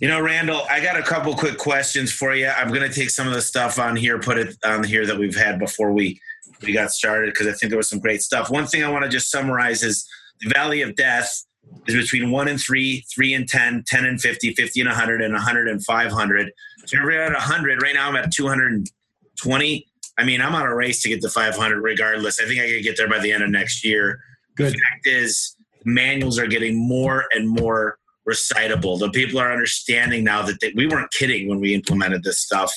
[0.00, 2.48] You know, Randal, I got a couple quick questions for you.
[2.48, 5.18] I'm going to take some of the stuff on here, put it on here that
[5.18, 6.20] we've had before we
[6.62, 8.50] we got started because I think there was some great stuff.
[8.50, 10.06] One thing I want to just summarize is
[10.40, 11.44] the Valley of Death
[11.86, 15.34] is between 1 and 3, 3 and 10, 10 and 50, 50 and 100, and
[15.34, 16.52] 100 and 500.
[16.86, 17.82] So you're at 100.
[17.82, 19.86] Right now I'm at 220.
[20.16, 22.40] I mean, I'm on a race to get to 500 regardless.
[22.40, 24.20] I think I could get there by the end of next year.
[24.56, 24.74] Good.
[24.74, 28.98] The fact is, manuals are getting more and more recitable.
[28.98, 32.72] The people are understanding now that they, we weren't kidding when we implemented this stuff.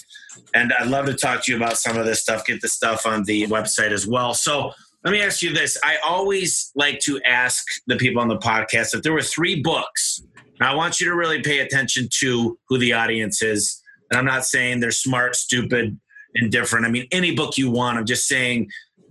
[0.53, 3.05] And I'd love to talk to you about some of this stuff, get the stuff
[3.05, 4.34] on the website as well.
[4.34, 4.74] So
[5.05, 5.78] let me ask you this.
[5.84, 10.22] I always like to ask the people on the podcast if there were three books.
[10.60, 14.45] I want you to really pay attention to who the audience is and I'm not
[14.45, 15.99] saying they're smart, stupid,
[16.36, 16.86] indifferent.
[16.86, 17.97] I mean, any book you want.
[17.97, 18.70] I'm just saying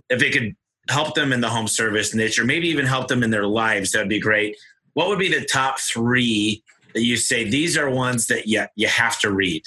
[0.09, 0.55] if it could
[0.89, 3.91] help them in the home service niche or maybe even help them in their lives,
[3.91, 4.55] that'd be great.
[4.93, 6.63] what would be the top three
[6.93, 9.61] that you say these are ones that you, you have to read?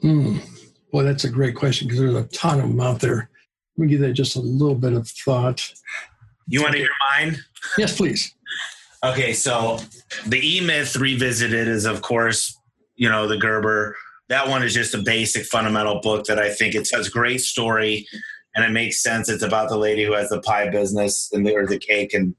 [0.00, 0.38] Hmm.
[0.92, 3.28] Well, that's a great question because there's a ton of them out there.
[3.76, 5.68] Let me give that just a little bit of thought.
[6.46, 6.88] You want to hear
[7.18, 7.36] mine?
[7.76, 8.34] Yes, please.
[9.02, 9.80] Okay, so
[10.26, 12.58] the E Myth Revisited is, of course,
[12.96, 13.96] you know, the Gerber.
[14.28, 18.06] That one is just a basic fundamental book that I think it has great story
[18.54, 19.28] and it makes sense.
[19.28, 22.14] It's about the lady who has the pie business and the, or the cake.
[22.14, 22.34] And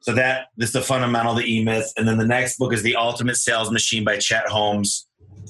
[0.00, 1.92] so that this is the fundamental, the E Myth.
[1.96, 5.08] And then the next book is The Ultimate Sales Machine by Chet Holmes.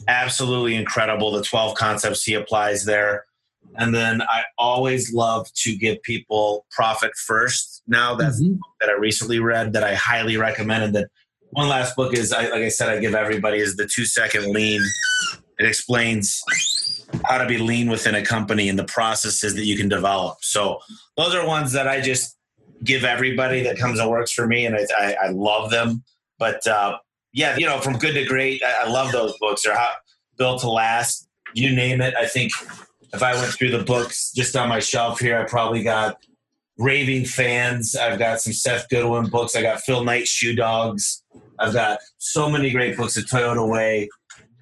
[0.09, 1.31] Absolutely incredible.
[1.33, 3.25] The 12 concepts he applies there.
[3.75, 7.83] And then I always love to give people Profit First.
[7.87, 8.57] Now that's mm-hmm.
[8.81, 10.85] that I recently read that I highly recommend.
[10.85, 11.07] And then
[11.51, 14.53] one last book is, I, like I said, I give everybody is the Two Second
[14.53, 14.81] Lean.
[15.59, 16.43] It explains
[17.25, 20.39] how to be lean within a company and the processes that you can develop.
[20.43, 20.81] So
[21.17, 22.37] those are ones that I just
[22.85, 26.03] give everybody that comes and works for me, and I, I, I love them.
[26.39, 26.99] But uh,
[27.33, 29.63] yeah, you know, from good to great, I, I love those books.
[29.63, 29.93] They're how,
[30.37, 31.29] built to last.
[31.55, 32.15] You name it.
[32.15, 32.53] I think
[33.15, 36.19] if I went through the books just on my shelf here, I probably got
[36.79, 37.97] raving fans.
[37.97, 39.57] I've got some Seth Godin books.
[39.57, 41.23] I got Phil Knight Shoe Dogs.
[41.59, 44.11] I've got so many great books of Toyota Way.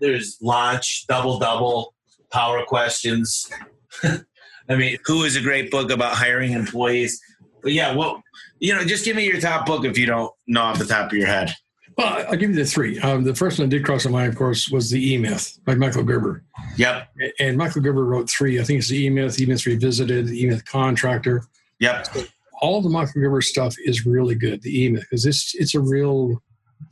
[0.00, 1.93] There's Launch, Double Double
[2.34, 3.48] power questions.
[4.02, 7.20] I mean, who is a great book about hiring employees?
[7.62, 8.22] But yeah, well,
[8.58, 11.12] you know, just give me your top book if you don't know off the top
[11.12, 11.54] of your head.
[11.96, 12.98] Well, I'll give you the three.
[12.98, 15.58] Um, the first one that did cross my mind, of course, was the E Myth
[15.64, 16.42] by Michael Gerber.
[16.76, 17.08] Yep.
[17.38, 18.60] And Michael Gerber wrote three.
[18.60, 21.44] I think it's the E Myth, E Myth Revisited, the E Myth Contractor.
[21.78, 22.06] Yep.
[22.12, 22.24] So
[22.60, 24.60] all the Michael Gerber stuff is really good.
[24.62, 26.42] The E Myth because it's it's a real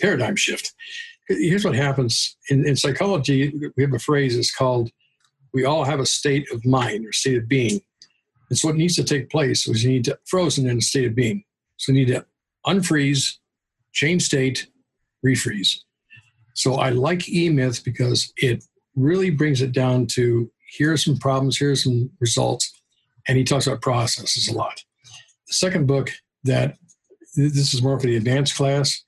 [0.01, 0.72] paradigm shift.
[1.26, 3.53] Here's what happens in, in psychology.
[3.76, 4.36] We have a phrase.
[4.36, 4.90] It's called
[5.53, 7.80] we all have a state of mind or state of being.
[8.48, 11.07] And so what needs to take place is you need to frozen in a state
[11.07, 11.44] of being.
[11.76, 12.24] So you need to
[12.66, 13.36] unfreeze,
[13.92, 14.68] change state,
[15.24, 15.78] refreeze.
[16.55, 21.57] So I like E-Myth because it really brings it down to here are some problems,
[21.57, 22.72] here are some results,
[23.28, 24.82] and he talks about processes a lot.
[25.48, 26.11] The second book
[26.44, 26.76] that
[27.34, 29.03] this is more for the advanced class,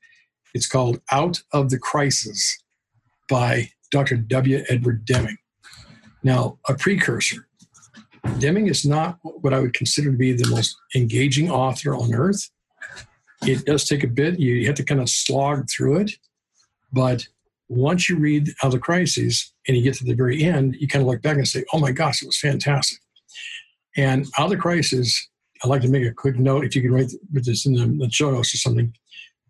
[0.55, 2.63] it's called Out of the Crisis
[3.29, 4.17] by Dr.
[4.17, 4.65] W.
[4.69, 5.37] Edward Deming.
[6.25, 7.47] Now, a precursor.
[8.39, 12.51] Deming is not what I would consider to be the most engaging author on earth.
[13.43, 14.41] It does take a bit.
[14.41, 16.13] You have to kind of slog through it.
[16.91, 17.27] But
[17.69, 20.89] once you read Out of the Crises and you get to the very end, you
[20.89, 22.99] kind of look back and say, oh my gosh, it was fantastic.
[23.97, 25.29] And Out of the Crises,
[25.63, 28.31] I'd like to make a quick note if you can write this in the, show
[28.31, 28.95] notes or something.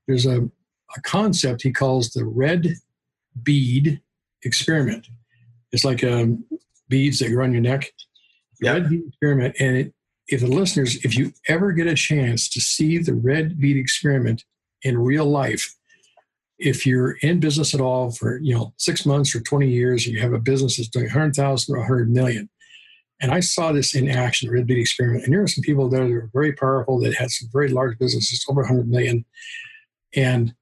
[0.09, 2.75] There's a, a concept he calls the red
[3.43, 4.01] bead
[4.43, 5.07] experiment.
[5.72, 6.45] It's like a um,
[6.89, 7.91] beads that go around your neck.
[8.61, 8.74] Yep.
[8.74, 9.57] Red bead experiment.
[9.59, 9.95] And it,
[10.28, 14.45] if the listeners, if you ever get a chance to see the red bead experiment
[14.82, 15.74] in real life,
[16.59, 20.14] if you're in business at all for you know six months or 20 years and
[20.14, 22.49] you have a business that's doing 100000 or 100 million
[23.20, 25.89] and i saw this in action the red bead experiment and there are some people
[25.89, 29.24] there that are very powerful that had some very large businesses over 100 million
[30.14, 30.55] and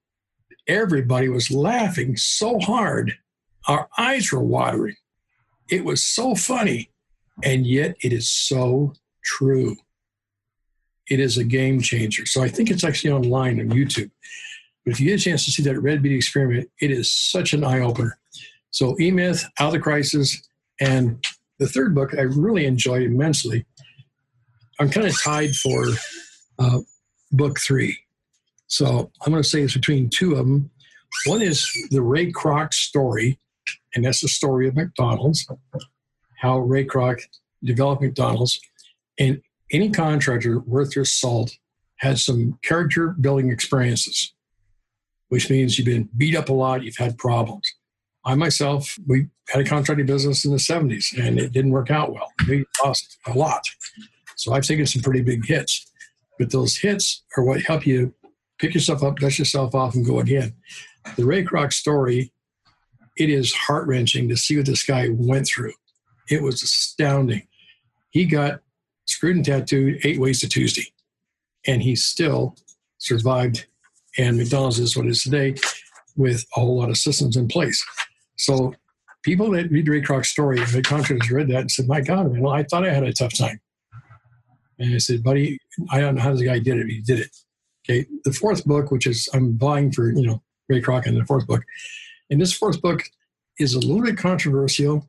[0.67, 3.13] everybody was laughing so hard
[3.67, 4.95] our eyes were watering
[5.69, 6.89] it was so funny,
[7.43, 8.93] and yet it is so
[9.23, 9.75] true.
[11.09, 12.25] It is a game changer.
[12.25, 14.11] So I think it's actually online on YouTube.
[14.85, 17.53] But if you get a chance to see that Red Bead experiment, it is such
[17.53, 18.17] an eye opener.
[18.71, 20.41] So E Myth, Out of the Crisis,
[20.79, 21.23] and
[21.59, 23.65] the third book I really enjoyed immensely.
[24.79, 25.85] I'm kind of tied for
[26.59, 26.79] uh,
[27.31, 27.97] book three.
[28.67, 30.71] So I'm going to say it's between two of them.
[31.25, 33.39] One is the Ray Kroc story,
[33.95, 35.47] and that's the story of McDonald's,
[36.39, 37.21] how Ray Kroc
[37.63, 38.59] developed McDonald's.
[39.19, 39.41] And
[39.71, 41.57] any contractor worth their salt
[41.97, 44.33] has some character building experiences,
[45.29, 47.71] which means you've been beat up a lot, you've had problems.
[48.25, 52.13] I myself, we had a contracting business in the 70s and it didn't work out
[52.13, 52.31] well.
[52.47, 53.63] We lost a lot.
[54.35, 55.89] So I've taken some pretty big hits.
[56.39, 58.13] But those hits are what help you
[58.59, 60.53] pick yourself up, dust yourself off, and go again.
[61.15, 62.32] The Ray Kroc story
[63.17, 65.73] it is heart wrenching to see what this guy went through.
[66.29, 67.47] It was astounding.
[68.11, 68.61] He got
[69.07, 70.87] screwed and tattooed eight ways to Tuesday,
[71.65, 72.55] and he still
[72.97, 73.65] survived.
[74.17, 75.55] And McDonald's is what it is today
[76.15, 77.83] with a whole lot of systems in place.
[78.37, 78.73] So
[79.23, 82.41] people that read Ray Kroc's story, the contractors read that and said, My God, man,
[82.41, 83.59] well, I thought I had a tough time.
[84.79, 85.59] And I said, buddy,
[85.91, 87.35] I don't know how the guy did it, he did it.
[87.85, 88.05] Okay.
[88.23, 91.45] The fourth book, which is I'm buying for, you know, Ray Kroc and the fourth
[91.47, 91.63] book,
[92.33, 93.03] and this fourth book
[93.59, 95.07] is a little bit controversial.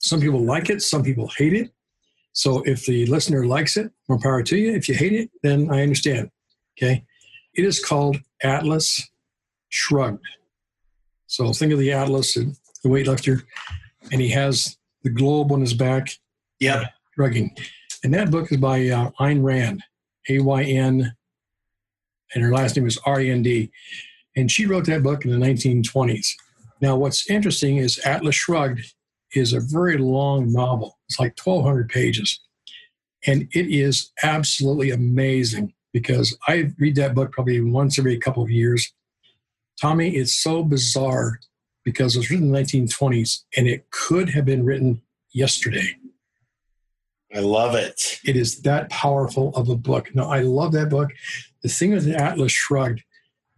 [0.00, 1.72] Some people like it, some people hate it.
[2.34, 4.72] So if the listener likes it, more power to you.
[4.72, 6.30] If you hate it, then I understand.
[6.76, 7.06] Okay.
[7.54, 9.08] It is called Atlas
[9.70, 10.26] Shrugged.
[11.26, 13.44] So think of the Atlas, the weightlifter,
[14.10, 16.10] and he has the globe on his back.
[16.60, 16.84] Yep.
[17.14, 17.56] Shrugging.
[18.04, 19.82] And that book is by uh, Ayn Rand,
[20.28, 21.14] A Y N,
[22.34, 23.70] and her last name is R E N D.
[24.36, 26.28] And she wrote that book in the 1920s.
[26.82, 28.92] Now, what's interesting is Atlas Shrugged
[29.34, 30.98] is a very long novel.
[31.08, 32.40] It's like 1,200 pages.
[33.24, 38.50] And it is absolutely amazing because I read that book probably once every couple of
[38.50, 38.92] years.
[39.80, 41.38] Tommy, it's so bizarre
[41.84, 45.02] because it was written in the 1920s and it could have been written
[45.32, 45.96] yesterday.
[47.34, 48.18] I love it.
[48.24, 50.14] It is that powerful of a book.
[50.14, 51.10] No, I love that book.
[51.62, 53.02] The thing with Atlas Shrugged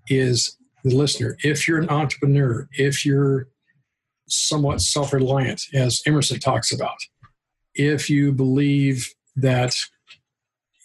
[0.09, 1.37] is the listener.
[1.43, 3.49] If you're an entrepreneur, if you're
[4.29, 6.97] somewhat self reliant, as Emerson talks about,
[7.75, 9.77] if you believe that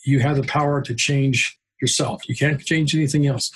[0.06, 3.52] you have the power to change yourself, you can't change anything else.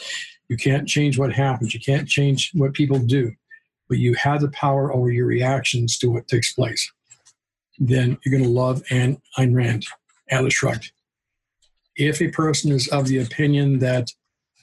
[0.50, 1.74] You can't change what happens.
[1.74, 3.32] You can't change what people do,
[3.88, 6.92] but you have the power over your reactions to what takes place.
[7.80, 9.86] Then you're going to love Anne Ayn Rand,
[10.30, 10.92] Atlas Shrugged.
[11.96, 14.08] If a person is of the opinion that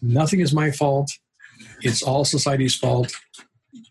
[0.03, 1.11] nothing is my fault,
[1.83, 3.13] it's all society's fault,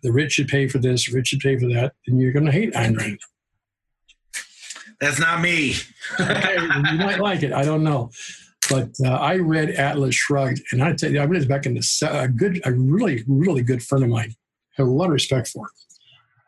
[0.04, 2.46] the rich should pay for this, the rich should pay for that, and you're going
[2.46, 3.20] to hate Ayn Rand.
[5.00, 5.76] That's not me.
[6.20, 7.54] okay, you might like it.
[7.54, 8.12] I don't know.
[8.70, 11.74] But uh, I read Atlas Shrugged, and I tell you, I read it back in
[11.74, 14.30] the a good, a really, really good friend of mine.
[14.32, 15.70] I have a lot of respect for.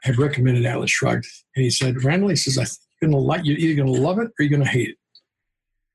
[0.04, 1.26] Had recommended Atlas Shrugged,
[1.56, 4.20] and he said, Randal, he says, I think you're gonna like, you're either gonna love
[4.20, 4.98] it or you're gonna hate it.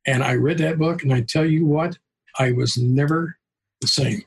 [0.07, 1.99] And I read that book, and I tell you what,
[2.39, 3.37] I was never
[3.81, 4.23] the same.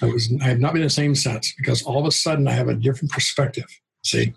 [0.00, 2.52] I was, I have not been the same since because all of a sudden I
[2.52, 3.66] have a different perspective.
[4.04, 4.32] See,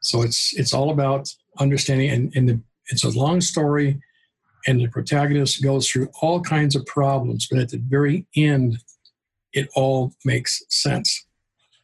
[0.00, 1.28] so it's it's all about
[1.58, 2.60] understanding, and, and the,
[2.90, 4.00] it's a long story,
[4.66, 8.78] and the protagonist goes through all kinds of problems, but at the very end,
[9.52, 11.26] it all makes sense.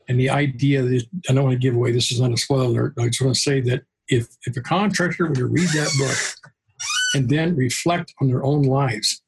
[0.08, 2.66] And the idea that I don't want to give away, this is not a spoiler
[2.66, 5.90] alert, I just want to say that if, if a contractor were to read that
[5.98, 6.52] book
[7.14, 9.22] and then reflect on their own lives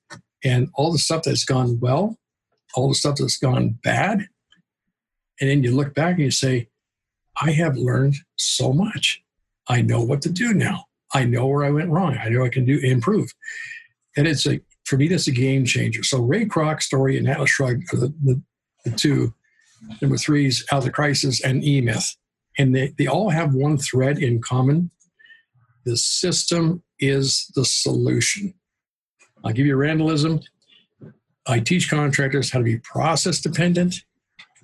[0.44, 2.18] and all the stuff that's gone well,
[2.76, 4.28] all the stuff that's gone bad,
[5.40, 6.68] and then you look back and you say,
[7.40, 9.22] I have learned so much.
[9.68, 10.84] I know what to do now.
[11.12, 12.16] I know where I went wrong.
[12.18, 13.32] I know I can do improve.
[14.16, 16.02] And it's a for me that's a game changer.
[16.04, 18.42] So Ray Kroc's story and Atlas Shrugged are the, the,
[18.84, 19.34] the two.
[20.00, 22.16] Number three is Out of the Crisis and E Myth.
[22.56, 24.90] And they, they all have one thread in common.
[25.84, 28.54] The system is the solution.
[29.44, 30.40] I'll give you a.
[31.46, 34.02] I teach contractors how to be process dependent,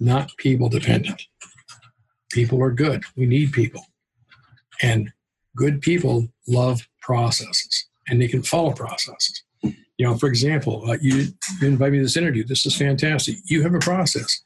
[0.01, 1.23] not people dependent.
[2.31, 3.05] People are good.
[3.17, 3.87] We need people.
[4.81, 5.13] And
[5.57, 9.43] good people love processes and they can follow processes.
[9.63, 11.29] You know, for example, uh, you,
[11.61, 12.45] invite me to this interview.
[12.45, 13.37] This is fantastic.
[13.45, 14.41] You have a process.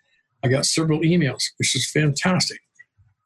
[0.45, 2.61] I got several emails, which is fantastic.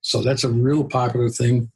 [0.00, 1.70] So that's a real popular thing.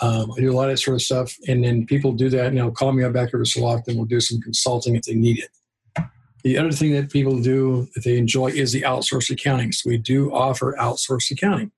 [0.00, 1.36] Um, I do a lot of that sort of stuff.
[1.48, 3.96] And then people do that and they'll call me up back every so often.
[3.96, 6.04] We'll do some consulting if they need it.
[6.42, 9.72] The other thing that people do that they enjoy is the outsourced accounting.
[9.72, 11.72] So we do offer outsourced accounting.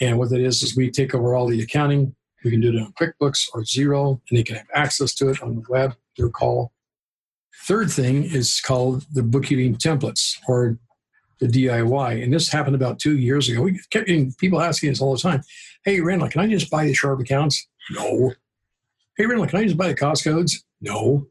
[0.00, 2.14] And what that is, is we take over all the accounting.
[2.44, 5.42] We can do it on QuickBooks or Xero, and they can have access to it
[5.42, 6.72] on the web, their call.
[7.66, 10.78] Third thing is called the bookkeeping templates or
[11.40, 12.22] the DIY.
[12.22, 13.62] And this happened about two years ago.
[13.62, 15.42] We kept getting people asking us all the time,
[15.84, 17.66] hey, Randal, can I just buy the Sharp accounts?
[17.90, 18.34] No.
[19.16, 20.64] Hey, Randal, can I just buy the cost codes?
[20.80, 21.26] No.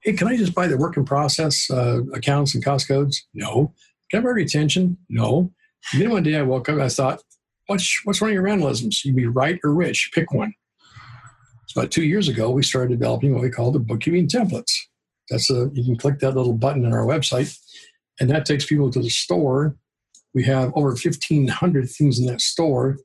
[0.00, 3.26] Hey, can I just buy the work in process uh, accounts and cost codes?
[3.34, 3.72] No.
[4.10, 4.98] Can I buy retention?
[5.08, 5.52] No.
[5.92, 7.22] And then one day I woke up I thought,
[7.66, 9.04] what's, what's one of your Randalisms?
[9.04, 10.54] You'd be right or rich, pick one.
[11.66, 14.72] So about two years ago, we started developing what we call the bookkeeping templates.
[15.30, 17.58] That's a, you can click that little button on our website,
[18.20, 19.76] and that takes people to the store.
[20.34, 22.98] We have over 1,500 things in that store,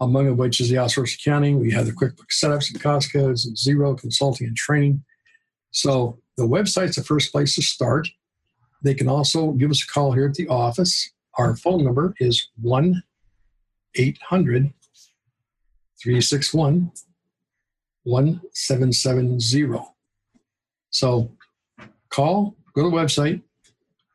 [0.00, 1.60] among which is the outsourced accounting.
[1.60, 5.04] We have the QuickBooks setups and cost codes and Xero consulting and training.
[5.70, 8.08] So the website's the first place to start.
[8.82, 11.10] They can also give us a call here at the office.
[11.38, 13.02] Our phone number is 1
[13.94, 14.72] 800
[16.02, 16.90] 361
[18.04, 19.78] 1770.
[20.90, 21.30] So
[22.08, 23.42] call, go to the website.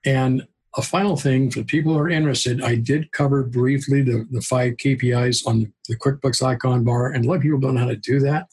[0.08, 0.47] And
[0.78, 4.78] a final thing for people who are interested, I did cover briefly the, the five
[4.78, 7.97] KPIs on the QuickBooks icon bar, and a lot of people don't know how to
[7.97, 8.47] do that.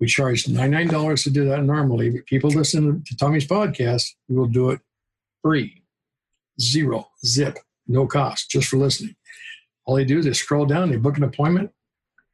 [0.00, 4.46] We charge $99 to do that normally, but people listen to Tommy's podcast, we will
[4.46, 4.80] do it
[5.42, 5.82] free.
[6.60, 9.16] Zero, zip, no cost, just for listening.
[9.84, 11.70] All they do is they scroll down, they book an appointment,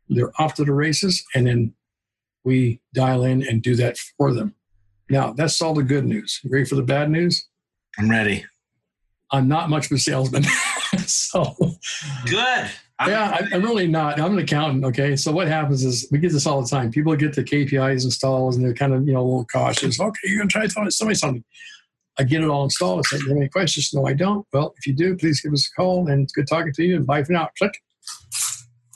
[0.08, 1.74] they're off to the races, and then
[2.44, 4.54] we dial in and do that for them.
[5.08, 6.40] Now, that's all the good news.
[6.42, 7.46] You ready for the bad news?
[7.98, 8.44] I'm ready.
[9.30, 10.44] I'm not much of a salesman.
[11.06, 11.54] so
[12.26, 12.70] good.
[12.98, 14.20] I'm, yeah, I, am really not.
[14.20, 14.84] I'm an accountant.
[14.84, 16.92] Okay, so what happens is we get this all the time.
[16.92, 20.00] People get the KPIs installed and they're kind of you know a little cautious.
[20.00, 21.44] Okay, you're gonna try to tell somebody something.
[22.18, 23.00] I get it all installed.
[23.00, 24.46] I say, "Do you have any questions?" No, I don't.
[24.52, 26.08] Well, if you do, please give us a call.
[26.08, 26.96] And it's good talking to you.
[26.96, 27.48] And bye for now.
[27.58, 27.76] Click.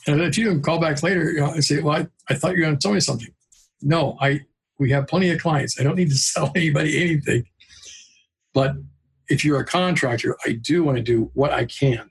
[0.07, 2.65] And if you call back later, you know, I say, "Well, I, I thought you
[2.65, 3.33] were to tell me something."
[3.81, 4.41] No, I.
[4.77, 5.77] We have plenty of clients.
[5.77, 7.43] I don't need to sell anybody anything.
[8.53, 8.75] But
[9.27, 12.09] if you're a contractor, I do want to do what I can.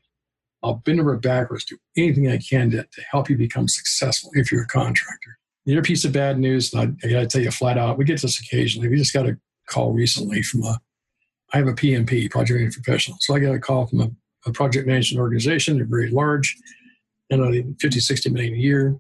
[0.62, 4.50] I'll bend over backwards, do anything I can to, to help you become successful if
[4.50, 5.38] you're a contractor.
[5.66, 8.04] The other piece of bad news, I, I got to tell you flat out, we
[8.04, 8.88] get this occasionally.
[8.88, 9.38] We just got a
[9.68, 10.80] call recently from a,
[11.52, 13.18] I have a PMP, project management professional.
[13.20, 14.10] So I got a call from a,
[14.46, 15.76] a project management organization.
[15.76, 16.56] They're very large,
[17.30, 18.98] and 50, 60 million a year.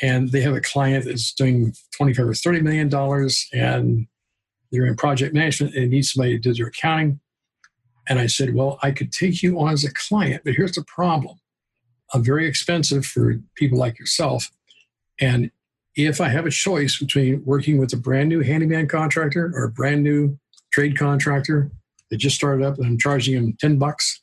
[0.00, 4.06] And they have a client that's doing 25 or 30 million dollars, and
[4.72, 7.20] they're in project management and need somebody to do their accounting.
[8.08, 10.84] And I said, Well, I could take you on as a client, but here's the
[10.84, 11.36] problem
[12.12, 14.50] I'm very expensive for people like yourself.
[15.20, 15.50] And
[15.94, 19.70] if I have a choice between working with a brand new handyman contractor or a
[19.70, 20.38] brand new
[20.72, 21.70] trade contractor
[22.10, 24.22] that just started up and I'm charging them 10 bucks,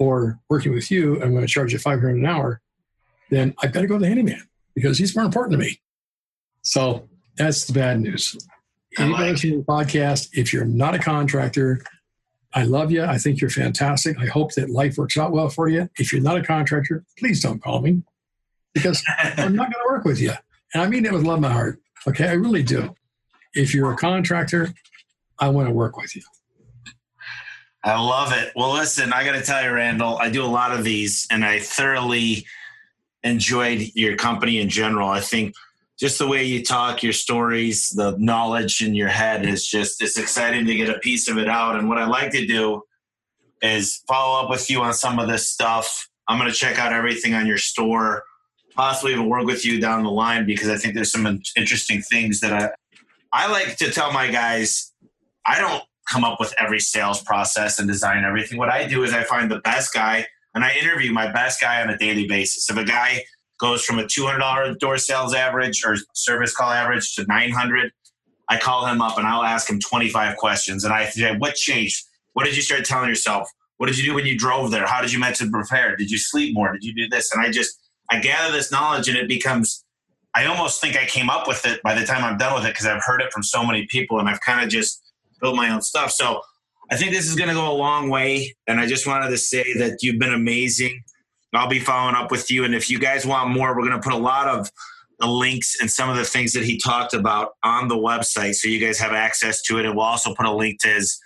[0.00, 2.60] or working with you, I'm going to charge you 500 an hour,
[3.28, 5.80] then I've got to go to the handyman because he's more important to me.
[6.62, 8.36] So that's the bad news.
[8.98, 11.82] Anybody listening to the podcast, if you're not a contractor,
[12.52, 13.04] I love you.
[13.04, 14.18] I think you're fantastic.
[14.18, 15.88] I hope that life works out well for you.
[15.98, 18.02] If you're not a contractor, please don't call me
[18.74, 20.32] because I'm not going to work with you.
[20.74, 21.80] And I mean it with love in my heart.
[22.08, 22.94] Okay, I really do.
[23.54, 24.72] If you're a contractor,
[25.38, 26.22] I want to work with you.
[27.82, 28.52] I love it.
[28.54, 31.44] Well, listen, I got to tell you, Randal, I do a lot of these and
[31.44, 32.46] I thoroughly
[33.22, 35.08] enjoyed your company in general.
[35.08, 35.54] I think
[36.00, 40.16] just the way you talk, your stories, the knowledge in your head is just it's
[40.16, 41.76] exciting to get a piece of it out.
[41.76, 42.82] And what I like to do
[43.60, 46.08] is follow up with you on some of this stuff.
[46.26, 48.22] I'm going to check out everything on your store,
[48.74, 52.40] possibly even work with you down the line because I think there's some interesting things
[52.40, 52.70] that I
[53.32, 54.92] I like to tell my guys.
[55.46, 58.58] I don't come up with every sales process and design everything.
[58.58, 61.82] What I do is I find the best guy and I interview my best guy
[61.82, 62.68] on a daily basis.
[62.70, 63.24] If a guy
[63.60, 67.92] goes from a $200 door sales average or service call average to 900
[68.48, 70.84] i call him up and i'll ask him 25 questions.
[70.84, 72.04] And i say what changed?
[72.32, 73.48] What did you start telling yourself?
[73.76, 74.86] What did you do when you drove there?
[74.86, 75.96] How did you mentally prepare?
[75.96, 76.72] Did you sleep more?
[76.72, 77.32] Did you do this?
[77.32, 77.78] And i just
[78.10, 79.84] i gather this knowledge and it becomes
[80.34, 82.72] i almost think i came up with it by the time i'm done with it
[82.72, 85.02] because i've heard it from so many people and i've kind of just
[85.40, 86.10] built my own stuff.
[86.10, 86.40] So
[86.90, 89.38] i think this is going to go a long way and i just wanted to
[89.38, 91.02] say that you've been amazing
[91.52, 92.64] I'll be following up with you.
[92.64, 94.70] And if you guys want more, we're going to put a lot of
[95.18, 98.68] the links and some of the things that he talked about on the website so
[98.68, 99.84] you guys have access to it.
[99.84, 101.20] And we'll also put a link to his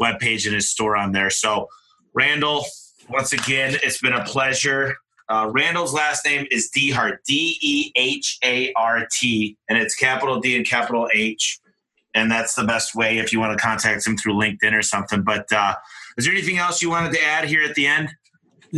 [0.00, 1.30] webpage and his store on there.
[1.30, 1.68] So,
[2.14, 2.64] Randal,
[3.08, 4.96] once again, it's been a pleasure.
[5.28, 10.40] Uh, Randal's last name is Dehart, D E H A R T, and it's capital
[10.40, 11.60] D and capital H.
[12.14, 15.22] And that's the best way if you want to contact him through LinkedIn or something.
[15.22, 15.76] But uh,
[16.16, 18.10] is there anything else you wanted to add here at the end?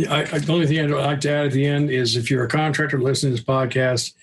[0.09, 2.47] I, the only thing I'd like to add at the end is if you're a
[2.47, 4.13] contractor listening to this podcast,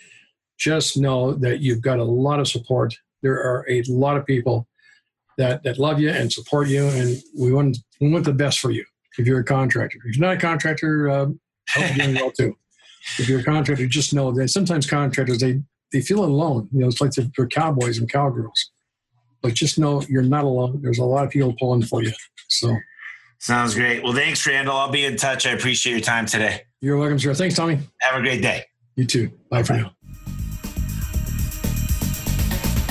[0.58, 2.94] just know that you've got a lot of support.
[3.22, 4.66] There are a lot of people
[5.38, 8.70] that, that love you and support you, and we want we want the best for
[8.70, 8.84] you.
[9.18, 11.26] If you're a contractor, if you're not a contractor, uh,
[11.70, 12.56] hope you're doing well too.
[13.18, 16.68] If you're a contractor, just know that sometimes contractors they they feel alone.
[16.72, 18.70] You know, it's like they're, cowboys and cowgirls.
[19.42, 20.80] But just know you're not alone.
[20.82, 22.12] There's a lot of people pulling for you.
[22.48, 22.76] So
[23.40, 24.02] sounds great.
[24.02, 24.76] Well, thanks, Randal.
[24.76, 25.46] I'll be in touch.
[25.46, 26.62] I appreciate your time today.
[26.80, 27.34] You're welcome, sir.
[27.34, 27.78] Thanks, Tommy.
[28.00, 28.64] Have a great day.
[28.96, 29.30] You too.
[29.50, 29.92] Bye for now.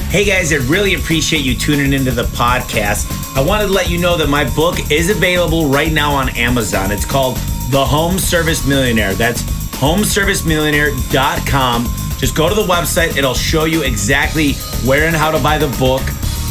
[0.09, 3.05] Hey guys, I really appreciate you tuning into the podcast.
[3.37, 6.91] I wanted to let you know that my book is available right now on Amazon.
[6.91, 7.35] It's called
[7.69, 9.13] The Home Service Millionaire.
[9.13, 9.43] That's
[9.77, 11.83] homeservicemillionaire.com.
[12.17, 14.53] Just go to the website, it'll show you exactly
[14.83, 16.01] where and how to buy the book.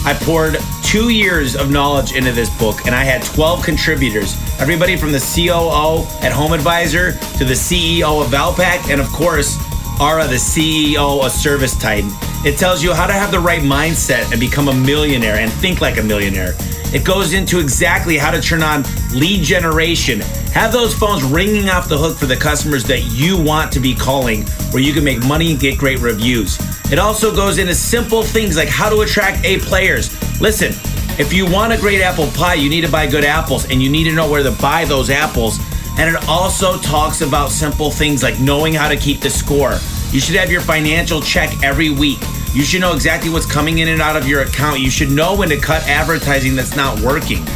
[0.05, 4.37] I poured two years of knowledge into this book, and I had 12 contributors.
[4.59, 9.59] Everybody from the COO at Home Advisor to the CEO of Valpak, and of course,
[10.01, 12.11] Ara, the CEO of Service Titan.
[12.45, 15.81] It tells you how to have the right mindset and become a millionaire and think
[15.81, 16.55] like a millionaire.
[16.93, 20.21] It goes into exactly how to turn on lead generation,
[20.53, 23.95] have those phones ringing off the hook for the customers that you want to be
[23.95, 26.59] calling, where you can make money and get great reviews.
[26.91, 30.11] It also goes into simple things like how to attract A players.
[30.41, 30.73] Listen,
[31.19, 33.91] if you want a great apple pie, you need to buy good apples and you
[33.91, 35.59] need to know where to buy those apples.
[35.99, 39.79] And it also talks about simple things like knowing how to keep the score.
[40.11, 42.21] You should have your financial check every week.
[42.55, 44.81] You should know exactly what's coming in and out of your account.
[44.81, 47.47] You should know when to cut advertising that's not working.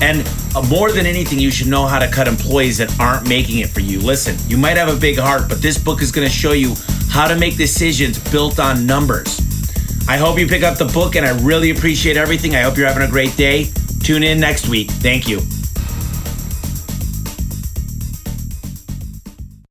[0.00, 3.58] And uh, more than anything, you should know how to cut employees that aren't making
[3.58, 4.00] it for you.
[4.00, 6.74] Listen, you might have a big heart, but this book is going to show you
[7.08, 9.40] how to make decisions built on numbers.
[10.08, 12.54] I hope you pick up the book, and I really appreciate everything.
[12.54, 13.70] I hope you're having a great day.
[14.02, 14.90] Tune in next week.
[14.90, 15.40] Thank you.